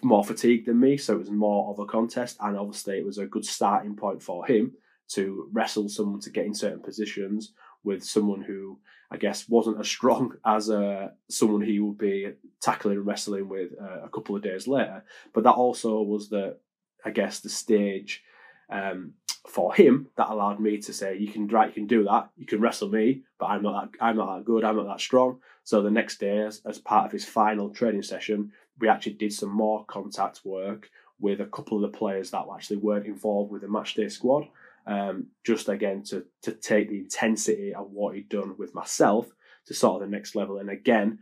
more 0.03 0.23
fatigued 0.23 0.67
than 0.67 0.79
me, 0.79 0.97
so 0.97 1.13
it 1.13 1.19
was 1.19 1.31
more 1.31 1.69
of 1.69 1.79
a 1.79 1.85
contest, 1.85 2.37
and 2.39 2.57
obviously 2.57 2.97
it 2.97 3.05
was 3.05 3.17
a 3.17 3.25
good 3.25 3.45
starting 3.45 3.95
point 3.95 4.21
for 4.21 4.45
him 4.45 4.73
to 5.09 5.49
wrestle 5.51 5.89
someone 5.89 6.19
to 6.21 6.29
get 6.29 6.45
in 6.45 6.53
certain 6.53 6.81
positions 6.81 7.53
with 7.83 8.03
someone 8.03 8.41
who 8.41 8.79
I 9.11 9.17
guess 9.17 9.47
wasn't 9.47 9.79
as 9.79 9.87
strong 9.87 10.33
as 10.45 10.69
uh, 10.69 11.09
someone 11.29 11.61
he 11.61 11.79
would 11.79 11.97
be 11.97 12.31
tackling 12.61 12.97
and 12.97 13.05
wrestling 13.05 13.47
with 13.49 13.71
uh, 13.79 14.01
a 14.03 14.09
couple 14.09 14.35
of 14.35 14.41
days 14.41 14.67
later. 14.67 15.03
But 15.33 15.43
that 15.43 15.51
also 15.51 16.01
was 16.01 16.29
the 16.29 16.57
I 17.05 17.11
guess 17.11 17.41
the 17.41 17.49
stage 17.49 18.23
um, 18.69 19.13
for 19.47 19.75
him 19.75 20.07
that 20.15 20.29
allowed 20.29 20.59
me 20.59 20.77
to 20.79 20.93
say, 20.93 21.17
"You 21.17 21.27
can 21.27 21.47
right, 21.47 21.67
you 21.67 21.73
can 21.73 21.87
do 21.87 22.03
that. 22.05 22.29
You 22.37 22.45
can 22.45 22.61
wrestle 22.61 22.89
me, 22.89 23.23
but 23.37 23.47
I'm 23.47 23.61
not 23.61 23.91
that 23.91 24.03
I'm 24.03 24.17
not 24.17 24.37
that 24.37 24.45
good. 24.45 24.63
I'm 24.63 24.77
not 24.77 24.87
that 24.87 25.01
strong." 25.01 25.39
So 25.63 25.81
the 25.81 25.91
next 25.91 26.19
day, 26.19 26.39
as, 26.39 26.61
as 26.65 26.79
part 26.79 27.05
of 27.05 27.11
his 27.11 27.25
final 27.25 27.69
training 27.69 28.03
session, 28.03 28.51
we 28.79 28.89
actually 28.89 29.13
did 29.13 29.33
some 29.33 29.49
more 29.49 29.85
contact 29.85 30.41
work 30.43 30.89
with 31.19 31.39
a 31.39 31.45
couple 31.45 31.83
of 31.83 31.91
the 31.91 31.97
players 31.97 32.31
that 32.31 32.45
actually 32.53 32.77
weren't 32.77 33.05
involved 33.05 33.51
with 33.51 33.61
the 33.61 33.67
matchday 33.67 34.11
squad. 34.11 34.47
Um, 34.85 35.27
just 35.45 35.69
again 35.69 36.03
to 36.05 36.25
to 36.41 36.51
take 36.51 36.89
the 36.89 36.99
intensity 36.99 37.73
of 37.73 37.91
what 37.91 38.15
he'd 38.15 38.27
done 38.27 38.55
with 38.57 38.75
myself 38.75 39.31
to 39.67 39.73
sort 39.73 40.01
of 40.01 40.09
the 40.09 40.15
next 40.15 40.35
level. 40.35 40.57
And 40.57 40.69
again, 40.69 41.19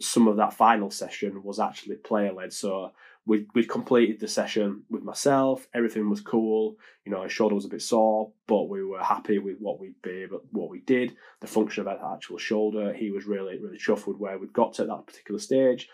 some 0.00 0.28
of 0.28 0.36
that 0.36 0.54
final 0.54 0.90
session 0.90 1.42
was 1.42 1.58
actually 1.58 1.96
player 1.96 2.32
led. 2.32 2.52
So 2.52 2.92
we 3.26 3.46
we 3.54 3.64
completed 3.64 4.20
the 4.20 4.28
session 4.28 4.84
with 4.88 5.02
myself. 5.02 5.66
Everything 5.74 6.08
was 6.08 6.20
cool. 6.20 6.76
You 7.04 7.12
know, 7.12 7.22
his 7.22 7.32
shoulder 7.32 7.54
was 7.54 7.64
a 7.64 7.68
bit 7.68 7.82
sore, 7.82 8.30
but 8.46 8.68
we 8.68 8.84
were 8.84 9.02
happy 9.02 9.38
with 9.38 9.58
what 9.58 9.80
we 9.80 9.94
did. 10.02 10.30
What 10.52 10.70
we 10.70 10.80
did, 10.80 11.16
the 11.40 11.46
function 11.46 11.86
of 11.86 11.86
that 11.86 12.06
actual 12.14 12.38
shoulder. 12.38 12.94
He 12.94 13.10
was 13.10 13.26
really 13.26 13.58
really 13.58 13.78
chuffed 13.78 14.06
with 14.06 14.18
where 14.18 14.38
we'd 14.38 14.52
got 14.52 14.74
to 14.74 14.82
at 14.82 14.88
that 14.88 15.06
particular 15.06 15.40
stage. 15.40 15.88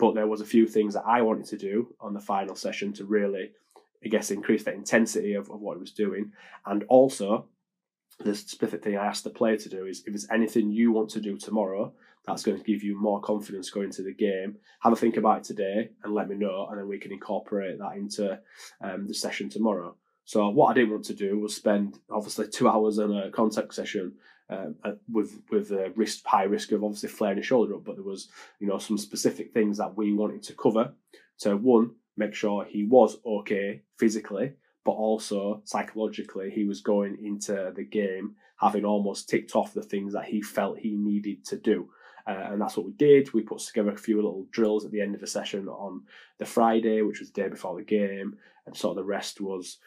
But 0.00 0.14
there 0.14 0.26
was 0.26 0.40
a 0.40 0.52
few 0.54 0.66
things 0.66 0.94
that 0.94 1.04
I 1.06 1.22
wanted 1.22 1.46
to 1.46 1.58
do 1.58 1.94
on 2.00 2.14
the 2.14 2.20
final 2.20 2.56
session 2.56 2.92
to 2.94 3.04
really, 3.04 3.52
I 4.04 4.08
guess, 4.08 4.30
increase 4.30 4.64
the 4.64 4.72
intensity 4.72 5.34
of, 5.34 5.50
of 5.50 5.60
what 5.60 5.76
he 5.76 5.80
was 5.80 5.92
doing, 5.92 6.32
and 6.64 6.84
also 6.88 7.28
the 8.24 8.34
specific 8.34 8.82
thing 8.82 8.96
I 8.96 9.06
asked 9.06 9.24
the 9.24 9.30
player 9.30 9.56
to 9.58 9.68
do 9.68 9.86
is 9.86 10.02
if 10.06 10.12
there's 10.12 10.30
anything 10.30 10.70
you 10.70 10.92
want 10.92 11.10
to 11.10 11.20
do 11.20 11.36
tomorrow 11.36 11.92
that's 12.26 12.42
going 12.42 12.58
to 12.58 12.64
give 12.64 12.82
you 12.82 13.00
more 13.00 13.20
confidence 13.20 13.70
going 13.70 13.86
into 13.86 14.02
the 14.02 14.12
game. 14.12 14.56
Have 14.80 14.92
a 14.92 14.96
think 14.96 15.16
about 15.16 15.38
it 15.38 15.44
today 15.44 15.90
and 16.04 16.14
let 16.14 16.28
me 16.28 16.36
know, 16.36 16.68
and 16.68 16.78
then 16.78 16.88
we 16.88 16.98
can 16.98 17.12
incorporate 17.12 17.78
that 17.78 17.96
into 17.96 18.38
um, 18.82 19.06
the 19.06 19.14
session 19.14 19.48
tomorrow. 19.48 19.96
So 20.24 20.48
what 20.50 20.68
I 20.68 20.74
didn't 20.74 20.90
want 20.90 21.04
to 21.06 21.14
do 21.14 21.38
was 21.38 21.56
spend 21.56 21.98
obviously 22.10 22.46
two 22.48 22.68
hours 22.68 22.98
in 22.98 23.10
a 23.10 23.30
contact 23.30 23.74
session 23.74 24.14
um, 24.50 24.76
with 25.10 25.40
with 25.50 25.70
a 25.70 25.92
risk 25.96 26.24
high 26.26 26.44
risk 26.44 26.72
of 26.72 26.84
obviously 26.84 27.08
flaring 27.08 27.38
his 27.38 27.46
shoulder 27.46 27.76
up. 27.76 27.84
But 27.84 27.96
there 27.96 28.04
was 28.04 28.28
you 28.58 28.66
know 28.66 28.78
some 28.78 28.98
specific 28.98 29.52
things 29.52 29.78
that 29.78 29.96
we 29.96 30.12
wanted 30.12 30.42
to 30.44 30.54
cover 30.54 30.92
to 31.40 31.56
one 31.56 31.92
make 32.16 32.34
sure 32.34 32.64
he 32.64 32.84
was 32.84 33.16
okay 33.24 33.82
physically, 33.98 34.52
but 34.84 34.92
also 34.92 35.62
psychologically 35.64 36.50
he 36.50 36.64
was 36.64 36.82
going 36.82 37.16
into 37.24 37.72
the 37.74 37.84
game 37.84 38.34
having 38.60 38.84
almost 38.84 39.28
ticked 39.28 39.56
off 39.56 39.72
the 39.72 39.82
things 39.82 40.12
that 40.12 40.26
he 40.26 40.42
felt 40.42 40.78
he 40.78 40.94
needed 40.96 41.44
to 41.46 41.56
do. 41.56 41.88
Uh, 42.26 42.50
and 42.50 42.60
that's 42.60 42.76
what 42.76 42.84
we 42.84 42.92
did. 42.92 43.32
We 43.32 43.40
put 43.40 43.60
together 43.60 43.90
a 43.90 43.96
few 43.96 44.16
little 44.16 44.46
drills 44.50 44.84
at 44.84 44.90
the 44.90 45.00
end 45.00 45.14
of 45.14 45.22
the 45.22 45.26
session 45.26 45.66
on 45.68 46.02
the 46.38 46.44
Friday, 46.44 47.00
which 47.00 47.20
was 47.20 47.30
the 47.30 47.42
day 47.42 47.48
before 47.48 47.76
the 47.76 47.82
game, 47.82 48.36
and 48.66 48.76
sort 48.76 48.92
of 48.92 48.96
the 48.96 49.08
rest 49.08 49.40
was 49.40 49.78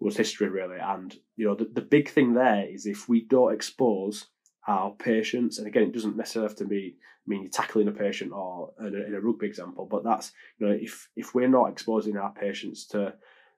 was 0.00 0.16
history 0.16 0.48
really. 0.48 0.78
And 0.78 1.14
you 1.36 1.46
know, 1.46 1.54
the, 1.54 1.68
the 1.72 1.82
big 1.82 2.08
thing 2.08 2.34
there 2.34 2.66
is 2.68 2.86
if 2.86 3.08
we 3.08 3.24
don't 3.26 3.54
expose 3.54 4.26
our 4.66 4.92
patients, 4.92 5.58
and 5.58 5.66
again, 5.66 5.84
it 5.84 5.92
doesn't 5.92 6.16
necessarily 6.16 6.48
have 6.48 6.58
to 6.58 6.66
be 6.66 6.96
mean 7.26 7.42
you're 7.42 7.50
tackling 7.50 7.86
a 7.86 7.92
patient 7.92 8.32
or 8.32 8.72
in 8.80 8.94
a, 8.94 9.06
in 9.06 9.14
a 9.14 9.20
rugby 9.20 9.46
example, 9.46 9.86
but 9.90 10.02
that's 10.02 10.32
you 10.58 10.66
know, 10.66 10.72
if 10.72 11.08
if 11.16 11.34
we're 11.34 11.48
not 11.48 11.70
exposing 11.70 12.16
our 12.16 12.32
patients 12.32 12.86
to 12.88 13.14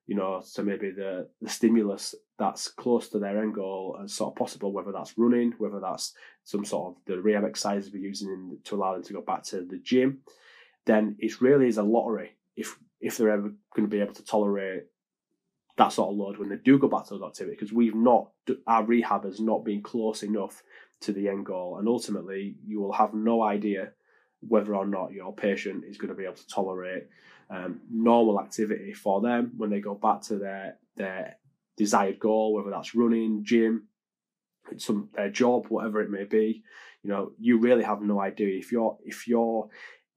you 0.07 0.17
know, 0.17 0.43
to 0.55 0.63
maybe 0.63 0.91
the 0.91 1.29
the 1.41 1.49
stimulus 1.49 2.15
that's 2.39 2.69
close 2.69 3.09
to 3.09 3.19
their 3.19 3.41
end 3.41 3.55
goal 3.55 3.99
as 4.03 4.13
sort 4.13 4.33
of 4.33 4.37
possible, 4.37 4.73
whether 4.73 4.93
that's 4.93 5.17
running, 5.17 5.53
whether 5.59 5.81
that's 5.81 6.13
some 6.45 6.65
sort 6.65 6.89
of 6.89 7.03
the 7.07 7.21
rehab 7.21 7.45
exercises 7.45 7.93
we're 7.93 8.03
using 8.03 8.29
in, 8.29 8.59
to 8.65 8.75
allow 8.75 8.93
them 8.93 9.03
to 9.05 9.13
go 9.13 9.21
back 9.21 9.45
to 9.45 9.65
the 9.65 9.79
gym, 9.79 10.19
then 10.87 11.17
it 11.21 11.41
really 11.41 11.69
is 11.69 11.79
a 11.79 11.83
lottery 11.83 12.37
if 12.57 12.77
if 13.01 13.17
they're 13.17 13.31
ever 13.31 13.53
going 13.75 13.89
to 13.89 13.97
be 13.97 14.01
able 14.01 14.15
to 14.15 14.25
tolerate 14.25 14.85
that 15.77 15.93
sort 15.93 16.11
of 16.11 16.17
load 16.17 16.39
when 16.39 16.49
they 16.49 16.57
do 16.57 16.79
go 16.79 16.89
back 16.89 17.07
to 17.07 17.15
those 17.15 17.23
activity 17.23 17.57
because 17.57 17.73
we've 17.73 17.95
not 17.95 18.31
our 18.67 18.85
rehab 18.85 19.25
has 19.25 19.41
not 19.41 19.65
been 19.65 19.83
close 19.83 20.23
enough 20.23 20.63
to 21.01 21.13
the 21.13 21.29
end 21.29 21.47
goal 21.47 21.79
and 21.79 21.89
ultimately 21.89 22.57
you 22.67 22.81
will 22.81 22.93
have 22.93 23.15
no 23.15 23.43
idea 23.43 23.91
whether 24.47 24.75
or 24.75 24.87
not 24.87 25.13
your 25.13 25.35
patient 25.35 25.85
is 25.85 25.97
going 25.97 26.09
to 26.09 26.15
be 26.15 26.25
able 26.25 26.35
to 26.35 26.47
tolerate 26.49 27.05
um, 27.51 27.81
normal 27.91 28.41
activity 28.41 28.93
for 28.93 29.21
them 29.21 29.53
when 29.57 29.71
they 29.71 29.81
go 29.81 29.95
back 29.95 30.23
to 30.23 30.37
their 30.39 30.77
their 30.97 31.37
desired 31.77 32.19
goal, 32.19 32.55
whether 32.55 32.71
that's 32.71 32.95
running, 32.95 33.45
gym, 33.45 33.89
some 34.77 35.09
their 35.15 35.31
job, 35.31 35.67
whatever 35.69 36.01
it 36.01 36.11
may 36.11 36.25
be. 36.25 36.63
You 37.03 37.11
know, 37.11 37.33
you 37.39 37.59
really 37.59 37.85
have 37.85 38.01
no 38.01 38.21
idea 38.21 38.59
if 38.59 38.73
your 38.73 38.99
if 39.05 39.29
your 39.29 39.69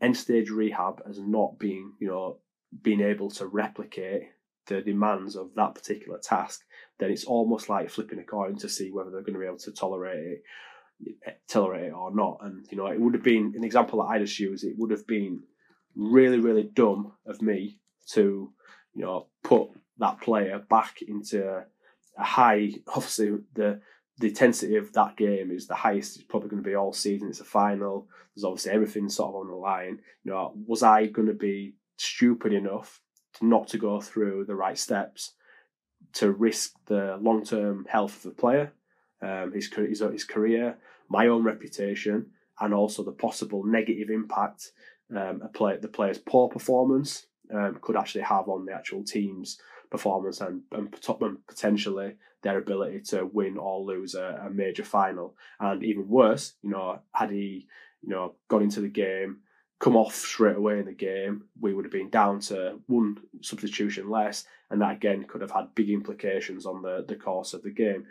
end 0.02 0.15
stage 0.15 0.50
rehab 0.50 1.06
has 1.06 1.20
not 1.20 1.60
been, 1.60 1.94
you 2.00 2.08
know, 2.08 2.38
being 2.82 3.02
able 3.02 3.30
to 3.32 3.48
replicate 3.48 4.30
the 4.67 4.82
demands 4.82 5.36
of 5.36 5.54
that 5.56 5.75
particular 5.75 6.19
task, 6.19 6.62
then 6.99 7.12
it's 7.12 7.25
almost 7.25 7.69
like 7.69 7.89
flipping 7.89 8.19
a 8.19 8.23
coin 8.23 8.58
to 8.58 8.69
see 8.69 8.91
whether 8.91 9.10
they're 9.10 9.21
going 9.21 9.34
to 9.34 9.39
be 9.39 9.45
able 9.45 9.58
to 9.58 9.71
tolerate 9.71 10.39
it, 11.06 11.15
eh, 11.25 11.32
tolerate 11.47 11.86
it 11.86 11.93
or 11.93 12.13
not. 12.13 12.39
And 12.41 12.65
you 12.69 12.78
know, 12.78 12.88
it 12.88 12.99
would 12.99 13.13
have 13.13 13.23
been 13.23 13.54
an 13.56 13.63
example 13.63 13.99
that 13.99 14.10
I 14.10 14.19
just 14.19 14.39
use. 14.39 14.63
It 14.63 14.75
would 14.78 14.91
have 14.91 15.08
been 15.08 15.43
really, 15.95 16.39
really 16.39 16.63
dumb 16.63 17.13
of 17.25 17.41
me 17.41 17.80
to, 18.12 18.51
you 18.93 19.01
know, 19.01 19.28
put 19.43 19.69
that 19.97 20.21
player 20.21 20.60
back 20.69 21.01
into 21.08 21.63
a 22.17 22.23
high. 22.23 22.71
Obviously, 22.88 23.38
the 23.54 23.82
the 24.17 24.30
intensity 24.30 24.78
of 24.78 24.93
that 24.93 25.17
game 25.17 25.51
is 25.51 25.67
the 25.67 25.75
highest 25.75 26.15
it's 26.15 26.25
probably 26.25 26.49
going 26.49 26.63
to 26.63 26.69
be 26.69 26.75
all 26.75 26.93
season. 26.93 27.30
It's 27.30 27.41
a 27.41 27.45
final. 27.45 28.08
There's 28.34 28.45
obviously 28.45 28.71
everything 28.71 29.10
sort 29.10 29.30
of 29.30 29.41
on 29.41 29.47
the 29.47 29.56
line. 29.56 29.99
You 30.23 30.32
know, 30.32 30.54
was 30.65 30.84
I 30.84 31.08
going 31.08 31.28
to 31.28 31.34
be 31.34 31.75
stupid 31.97 32.54
enough 32.54 33.01
to 33.36 33.45
not 33.45 33.67
to 33.69 33.78
go 33.78 34.00
through 34.00 34.45
the 34.45 34.56
right 34.56 34.78
steps 34.78 35.34
to 36.13 36.32
risk 36.32 36.74
the 36.86 37.17
long 37.21 37.43
term 37.43 37.86
health 37.89 38.17
of 38.17 38.24
the 38.24 38.41
player, 38.41 38.71
um, 39.21 39.52
his, 39.54 39.71
his 39.74 40.00
his 40.00 40.24
career, 40.24 40.78
my 41.10 41.28
own 41.28 41.43
reputation, 41.43 42.28
and 42.60 42.74
also 42.74 43.04
the 43.04 43.12
possible 43.12 43.63
negative 43.63 44.10
impact 44.10 44.71
um, 45.15 45.41
a 45.43 45.48
play, 45.50 45.78
the 45.78 45.88
player's 45.88 46.17
poor 46.17 46.50
performance 46.50 47.28
um, 47.54 47.78
could 47.82 47.95
actually 47.95 48.24
have 48.24 48.50
on 48.50 48.65
the 48.65 48.74
actual 48.74 49.04
team's 49.04 49.60
performance 49.91 50.41
and, 50.41 50.62
and 50.71 50.91
potentially 51.48 52.15
their 52.41 52.58
ability 52.58 53.02
to 53.02 53.26
win 53.26 53.58
or 53.58 53.82
lose 53.82 54.15
a, 54.15 54.45
a 54.45 54.50
major 54.50 54.84
final. 54.84 55.36
And 55.60 55.84
even 55.84 56.08
worse, 56.08 56.54
you 56.62 56.71
know, 56.71 57.00
had 57.13 57.32
he, 57.32 57.67
you 58.02 58.10
know, 58.10 58.36
gone 58.48 58.63
into 58.63 58.82
the 58.82 58.89
game, 58.89 59.39
come 59.80 59.96
off 59.96 60.16
straight 60.16 60.56
away 60.56 60.80
in 60.80 60.86
the 60.86 60.94
game, 60.94 61.44
we 61.60 61.74
would 61.74 61.86
have 61.86 61.92
been 61.92 62.10
down 62.10 62.40
to 62.40 62.80
one 62.88 63.18
substitution 63.42 64.10
less, 64.10 64.46
and 64.70 64.82
that 64.82 64.94
again 64.96 65.26
could 65.28 65.42
have 65.42 65.52
had 65.52 65.76
big 65.76 65.90
implications 65.90 66.66
on 66.66 66.82
the, 66.82 67.06
the 67.08 67.16
course 67.16 67.54
of 67.54 67.62
the 67.64 67.72
game. 67.72 68.06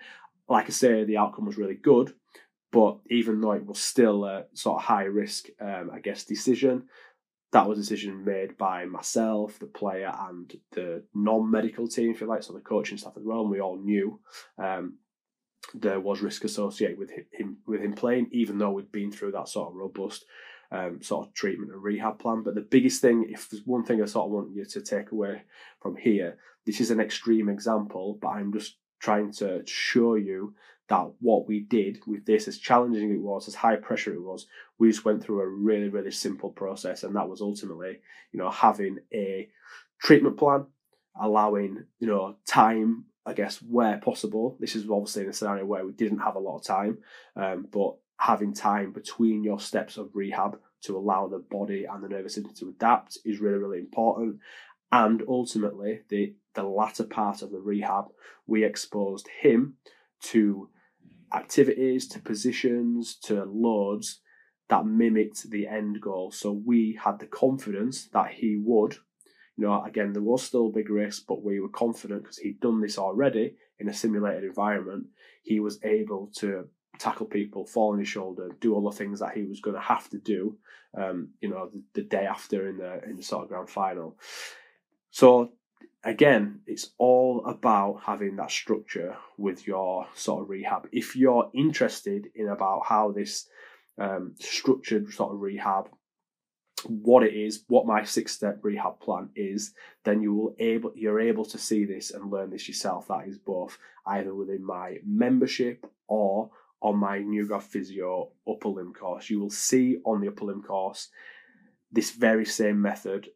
Like 0.48 0.66
I 0.66 0.70
say, 0.70 1.04
the 1.04 1.16
outcome 1.16 1.46
was 1.46 1.56
really 1.56 1.74
good, 1.74 2.12
but 2.70 2.98
even 3.08 3.40
though 3.40 3.52
it 3.52 3.64
was 3.64 3.80
still 3.80 4.24
a 4.24 4.44
sort 4.52 4.80
of 4.80 4.84
high 4.84 5.04
risk, 5.04 5.46
um, 5.60 5.90
I 5.92 6.00
guess, 6.00 6.24
decision, 6.24 6.84
that 7.52 7.68
was 7.68 7.78
a 7.78 7.82
decision 7.82 8.24
made 8.24 8.58
by 8.58 8.84
myself, 8.84 9.58
the 9.58 9.66
player, 9.66 10.12
and 10.28 10.52
the 10.72 11.04
non 11.14 11.50
medical 11.50 11.88
team, 11.88 12.10
if 12.10 12.20
you 12.20 12.26
like, 12.26 12.42
so 12.42 12.52
the 12.52 12.60
coaching 12.60 12.98
staff 12.98 13.14
as 13.16 13.24
well. 13.24 13.42
And 13.42 13.50
we 13.50 13.60
all 13.60 13.78
knew 13.78 14.20
um, 14.58 14.98
there 15.72 16.00
was 16.00 16.20
risk 16.20 16.44
associated 16.44 16.98
with 16.98 17.10
him 17.32 17.58
with 17.66 17.80
him 17.80 17.94
playing, 17.94 18.28
even 18.32 18.58
though 18.58 18.72
we'd 18.72 18.92
been 18.92 19.12
through 19.12 19.32
that 19.32 19.48
sort 19.48 19.70
of 19.70 19.76
robust 19.76 20.26
um, 20.74 21.00
sort 21.02 21.26
of 21.26 21.34
treatment 21.34 21.72
and 21.72 21.82
rehab 21.82 22.18
plan. 22.18 22.42
But 22.42 22.54
the 22.54 22.60
biggest 22.60 23.00
thing, 23.00 23.26
if 23.30 23.48
there's 23.48 23.64
one 23.64 23.84
thing 23.84 24.02
I 24.02 24.06
sort 24.06 24.26
of 24.26 24.32
want 24.32 24.54
you 24.54 24.64
to 24.64 24.80
take 24.80 25.12
away 25.12 25.42
from 25.80 25.96
here, 25.96 26.36
this 26.66 26.80
is 26.80 26.90
an 26.90 27.00
extreme 27.00 27.48
example, 27.48 28.18
but 28.20 28.28
I'm 28.28 28.52
just 28.52 28.76
trying 28.98 29.32
to 29.34 29.62
show 29.66 30.14
you 30.14 30.54
that 30.88 31.12
what 31.20 31.46
we 31.46 31.60
did 31.60 32.00
with 32.06 32.26
this, 32.26 32.48
as 32.48 32.58
challenging 32.58 33.10
it 33.10 33.20
was, 33.20 33.48
as 33.48 33.54
high 33.54 33.76
pressure 33.76 34.12
it 34.12 34.22
was, 34.22 34.46
we 34.78 34.90
just 34.90 35.04
went 35.04 35.22
through 35.22 35.40
a 35.40 35.48
really, 35.48 35.88
really 35.88 36.10
simple 36.10 36.50
process, 36.50 37.04
and 37.04 37.14
that 37.14 37.28
was 37.28 37.40
ultimately, 37.40 38.00
you 38.32 38.38
know, 38.38 38.50
having 38.50 38.98
a 39.12 39.48
treatment 40.02 40.36
plan, 40.36 40.66
allowing, 41.20 41.84
you 42.00 42.08
know, 42.08 42.36
time, 42.46 43.04
I 43.24 43.32
guess, 43.32 43.58
where 43.62 43.98
possible. 43.98 44.56
This 44.60 44.74
is 44.76 44.90
obviously 44.90 45.22
in 45.22 45.30
a 45.30 45.32
scenario 45.32 45.64
where 45.64 45.86
we 45.86 45.92
didn't 45.92 46.18
have 46.18 46.36
a 46.36 46.40
lot 46.40 46.56
of 46.58 46.64
time, 46.64 46.98
um, 47.36 47.66
but 47.70 47.94
having 48.24 48.54
time 48.54 48.90
between 48.90 49.44
your 49.44 49.60
steps 49.60 49.98
of 49.98 50.08
rehab 50.14 50.58
to 50.80 50.96
allow 50.96 51.28
the 51.28 51.44
body 51.50 51.84
and 51.84 52.02
the 52.02 52.08
nervous 52.08 52.34
system 52.34 52.54
to 52.54 52.70
adapt 52.70 53.18
is 53.26 53.38
really, 53.38 53.58
really 53.58 53.78
important. 53.78 54.38
And 54.90 55.22
ultimately, 55.28 56.00
the 56.08 56.34
the 56.54 56.62
latter 56.62 57.04
part 57.04 57.42
of 57.42 57.50
the 57.50 57.60
rehab, 57.60 58.06
we 58.46 58.64
exposed 58.64 59.28
him 59.42 59.74
to 60.22 60.70
activities, 61.34 62.08
to 62.08 62.20
positions, 62.20 63.16
to 63.24 63.44
loads 63.44 64.20
that 64.70 64.86
mimicked 64.86 65.50
the 65.50 65.66
end 65.66 66.00
goal. 66.00 66.30
So 66.30 66.52
we 66.64 66.98
had 67.04 67.18
the 67.18 67.26
confidence 67.26 68.08
that 68.14 68.30
he 68.30 68.58
would. 68.64 68.94
You 69.56 69.66
know, 69.66 69.84
again, 69.84 70.14
there 70.14 70.22
was 70.22 70.42
still 70.42 70.68
a 70.68 70.78
big 70.78 70.88
risk, 70.88 71.24
but 71.28 71.44
we 71.44 71.60
were 71.60 71.68
confident 71.68 72.22
because 72.22 72.38
he'd 72.38 72.60
done 72.60 72.80
this 72.80 72.96
already 72.96 73.56
in 73.78 73.88
a 73.88 73.92
simulated 73.92 74.44
environment. 74.44 75.08
He 75.42 75.60
was 75.60 75.78
able 75.84 76.30
to 76.36 76.68
tackle 76.98 77.26
people, 77.26 77.66
fall 77.66 77.92
on 77.92 77.98
his 77.98 78.08
shoulder, 78.08 78.50
do 78.60 78.74
all 78.74 78.90
the 78.90 78.96
things 78.96 79.20
that 79.20 79.36
he 79.36 79.42
was 79.44 79.60
going 79.60 79.76
to 79.76 79.82
have 79.82 80.08
to 80.10 80.18
do. 80.18 80.56
Um, 80.96 81.30
you 81.40 81.48
know, 81.48 81.70
the, 81.72 81.82
the 81.94 82.02
day 82.02 82.26
after 82.26 82.68
in 82.68 82.78
the 82.78 83.02
in 83.04 83.16
the 83.16 83.22
sort 83.22 83.44
of 83.44 83.48
grand 83.48 83.68
final. 83.68 84.16
So 85.10 85.52
again, 86.04 86.60
it's 86.66 86.90
all 86.98 87.44
about 87.46 88.02
having 88.04 88.36
that 88.36 88.50
structure 88.50 89.16
with 89.38 89.66
your 89.66 90.06
sort 90.14 90.42
of 90.42 90.50
rehab. 90.50 90.88
If 90.92 91.16
you're 91.16 91.50
interested 91.54 92.28
in 92.34 92.48
about 92.48 92.82
how 92.86 93.10
this 93.10 93.48
um, 93.98 94.34
structured 94.38 95.12
sort 95.12 95.32
of 95.32 95.40
rehab, 95.40 95.88
what 96.86 97.22
it 97.22 97.34
is, 97.34 97.64
what 97.68 97.86
my 97.86 98.04
six 98.04 98.32
step 98.32 98.58
rehab 98.62 99.00
plan 99.00 99.30
is, 99.34 99.72
then 100.04 100.20
you 100.20 100.34
will 100.34 100.56
able 100.58 100.92
you're 100.94 101.20
able 101.20 101.44
to 101.46 101.58
see 101.58 101.84
this 101.84 102.10
and 102.10 102.30
learn 102.30 102.50
this 102.50 102.68
yourself. 102.68 103.08
That 103.08 103.26
is 103.26 103.38
both 103.38 103.78
either 104.06 104.34
within 104.34 104.64
my 104.64 104.98
membership 105.06 105.86
or 106.06 106.50
on 106.80 106.98
my 106.98 107.18
New 107.18 107.46
Grad 107.46 107.62
Physio 107.62 108.32
upper 108.48 108.68
limb 108.68 108.92
course. 108.92 109.30
You 109.30 109.40
will 109.40 109.50
see 109.50 109.98
on 110.04 110.20
the 110.20 110.28
upper 110.28 110.44
limb 110.44 110.62
course 110.62 111.08
this 111.90 112.10
very 112.10 112.44
same 112.44 112.80
method, 112.80 113.30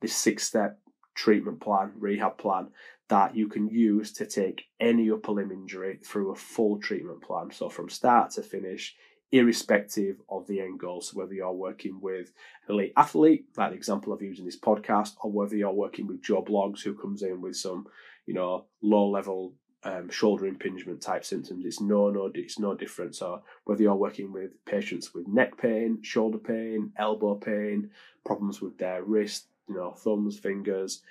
this 0.00 0.16
six 0.16 0.44
step 0.44 0.78
treatment 1.14 1.60
plan, 1.60 1.92
rehab 1.98 2.38
plan 2.38 2.68
that 3.08 3.34
you 3.34 3.48
can 3.48 3.68
use 3.68 4.12
to 4.12 4.26
take 4.26 4.64
any 4.80 5.10
upper 5.10 5.32
limb 5.32 5.50
injury 5.50 5.98
through 6.04 6.30
a 6.30 6.36
full 6.36 6.78
treatment 6.78 7.22
plan. 7.22 7.50
So 7.50 7.68
from 7.68 7.88
start 7.88 8.30
to 8.32 8.42
finish, 8.42 8.94
irrespective 9.32 10.16
of 10.28 10.46
the 10.46 10.60
end 10.60 10.78
goal. 10.78 11.00
So 11.00 11.18
whether 11.18 11.34
you're 11.34 11.52
working 11.52 12.00
with 12.00 12.32
an 12.66 12.74
elite 12.74 12.92
athlete, 12.96 13.46
like 13.56 13.70
the 13.70 13.76
example 13.76 14.12
I've 14.12 14.22
used 14.22 14.40
in 14.40 14.46
this 14.46 14.58
podcast, 14.58 15.14
or 15.22 15.30
whether 15.30 15.56
you're 15.56 15.72
working 15.72 16.06
with 16.06 16.22
Joe 16.22 16.42
Bloggs 16.42 16.82
who 16.82 16.94
comes 16.94 17.22
in 17.22 17.40
with 17.40 17.56
some, 17.56 17.86
you 18.26 18.34
know, 18.34 18.66
low 18.82 19.08
level 19.10 19.54
um, 19.88 20.10
shoulder 20.10 20.46
impingement 20.46 21.00
type 21.00 21.24
symptoms, 21.24 21.64
it's 21.64 21.80
no 21.80 22.10
no 22.10 22.30
it's 22.34 22.58
no 22.58 22.74
different. 22.74 23.14
So 23.14 23.42
whether 23.64 23.82
you're 23.82 23.94
working 23.94 24.32
with 24.32 24.50
patients 24.66 25.14
with 25.14 25.26
neck 25.26 25.56
pain, 25.56 26.02
shoulder 26.02 26.38
pain, 26.38 26.92
elbow 26.96 27.36
pain, 27.36 27.90
problems 28.24 28.60
with 28.60 28.76
their 28.78 29.02
wrist, 29.02 29.46
you 29.68 29.76
know, 29.76 29.92
thumbs, 29.92 30.38
fingers. 30.38 31.02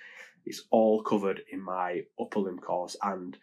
It's 0.45 0.63
all 0.69 1.01
covered 1.01 1.41
in 1.51 1.61
my 1.61 2.03
upper 2.19 2.39
limb 2.39 2.59
course 2.59 2.95
and 3.01 3.37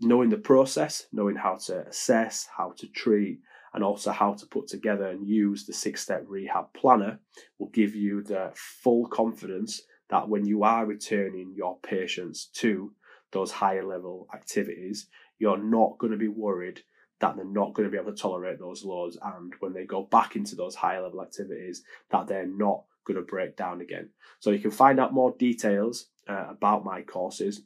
knowing 0.00 0.30
the 0.30 0.36
process, 0.36 1.06
knowing 1.12 1.36
how 1.36 1.56
to 1.66 1.86
assess, 1.86 2.48
how 2.56 2.72
to 2.78 2.86
treat, 2.88 3.40
and 3.74 3.84
also 3.84 4.10
how 4.10 4.34
to 4.34 4.46
put 4.46 4.66
together 4.66 5.06
and 5.06 5.26
use 5.26 5.64
the 5.64 5.72
six 5.72 6.02
step 6.02 6.24
rehab 6.26 6.72
planner 6.74 7.20
will 7.58 7.68
give 7.68 7.94
you 7.94 8.22
the 8.22 8.50
full 8.54 9.06
confidence 9.06 9.82
that 10.10 10.28
when 10.28 10.44
you 10.44 10.62
are 10.64 10.84
returning 10.84 11.54
your 11.54 11.78
patients 11.78 12.46
to 12.46 12.92
those 13.32 13.50
higher 13.50 13.84
level 13.84 14.28
activities, 14.34 15.06
you're 15.38 15.62
not 15.62 15.98
going 15.98 16.12
to 16.12 16.18
be 16.18 16.28
worried 16.28 16.80
that 17.20 17.36
they're 17.36 17.44
not 17.44 17.72
going 17.72 17.88
to 17.88 17.90
be 17.90 17.98
able 17.98 18.12
to 18.12 18.20
tolerate 18.20 18.58
those 18.58 18.84
loads 18.84 19.16
and 19.22 19.54
when 19.60 19.72
they 19.72 19.84
go 19.84 20.02
back 20.02 20.36
into 20.36 20.56
those 20.56 20.74
higher 20.74 21.02
level 21.02 21.22
activities 21.22 21.82
that 22.10 22.26
they're 22.26 22.46
not 22.46 22.82
going 23.04 23.16
to 23.16 23.22
break 23.22 23.56
down 23.56 23.80
again. 23.80 24.08
So 24.40 24.50
you 24.50 24.58
can 24.58 24.70
find 24.70 25.00
out 25.00 25.14
more 25.14 25.34
details 25.38 26.06
uh, 26.28 26.46
about 26.50 26.84
my 26.84 27.02
courses 27.02 27.62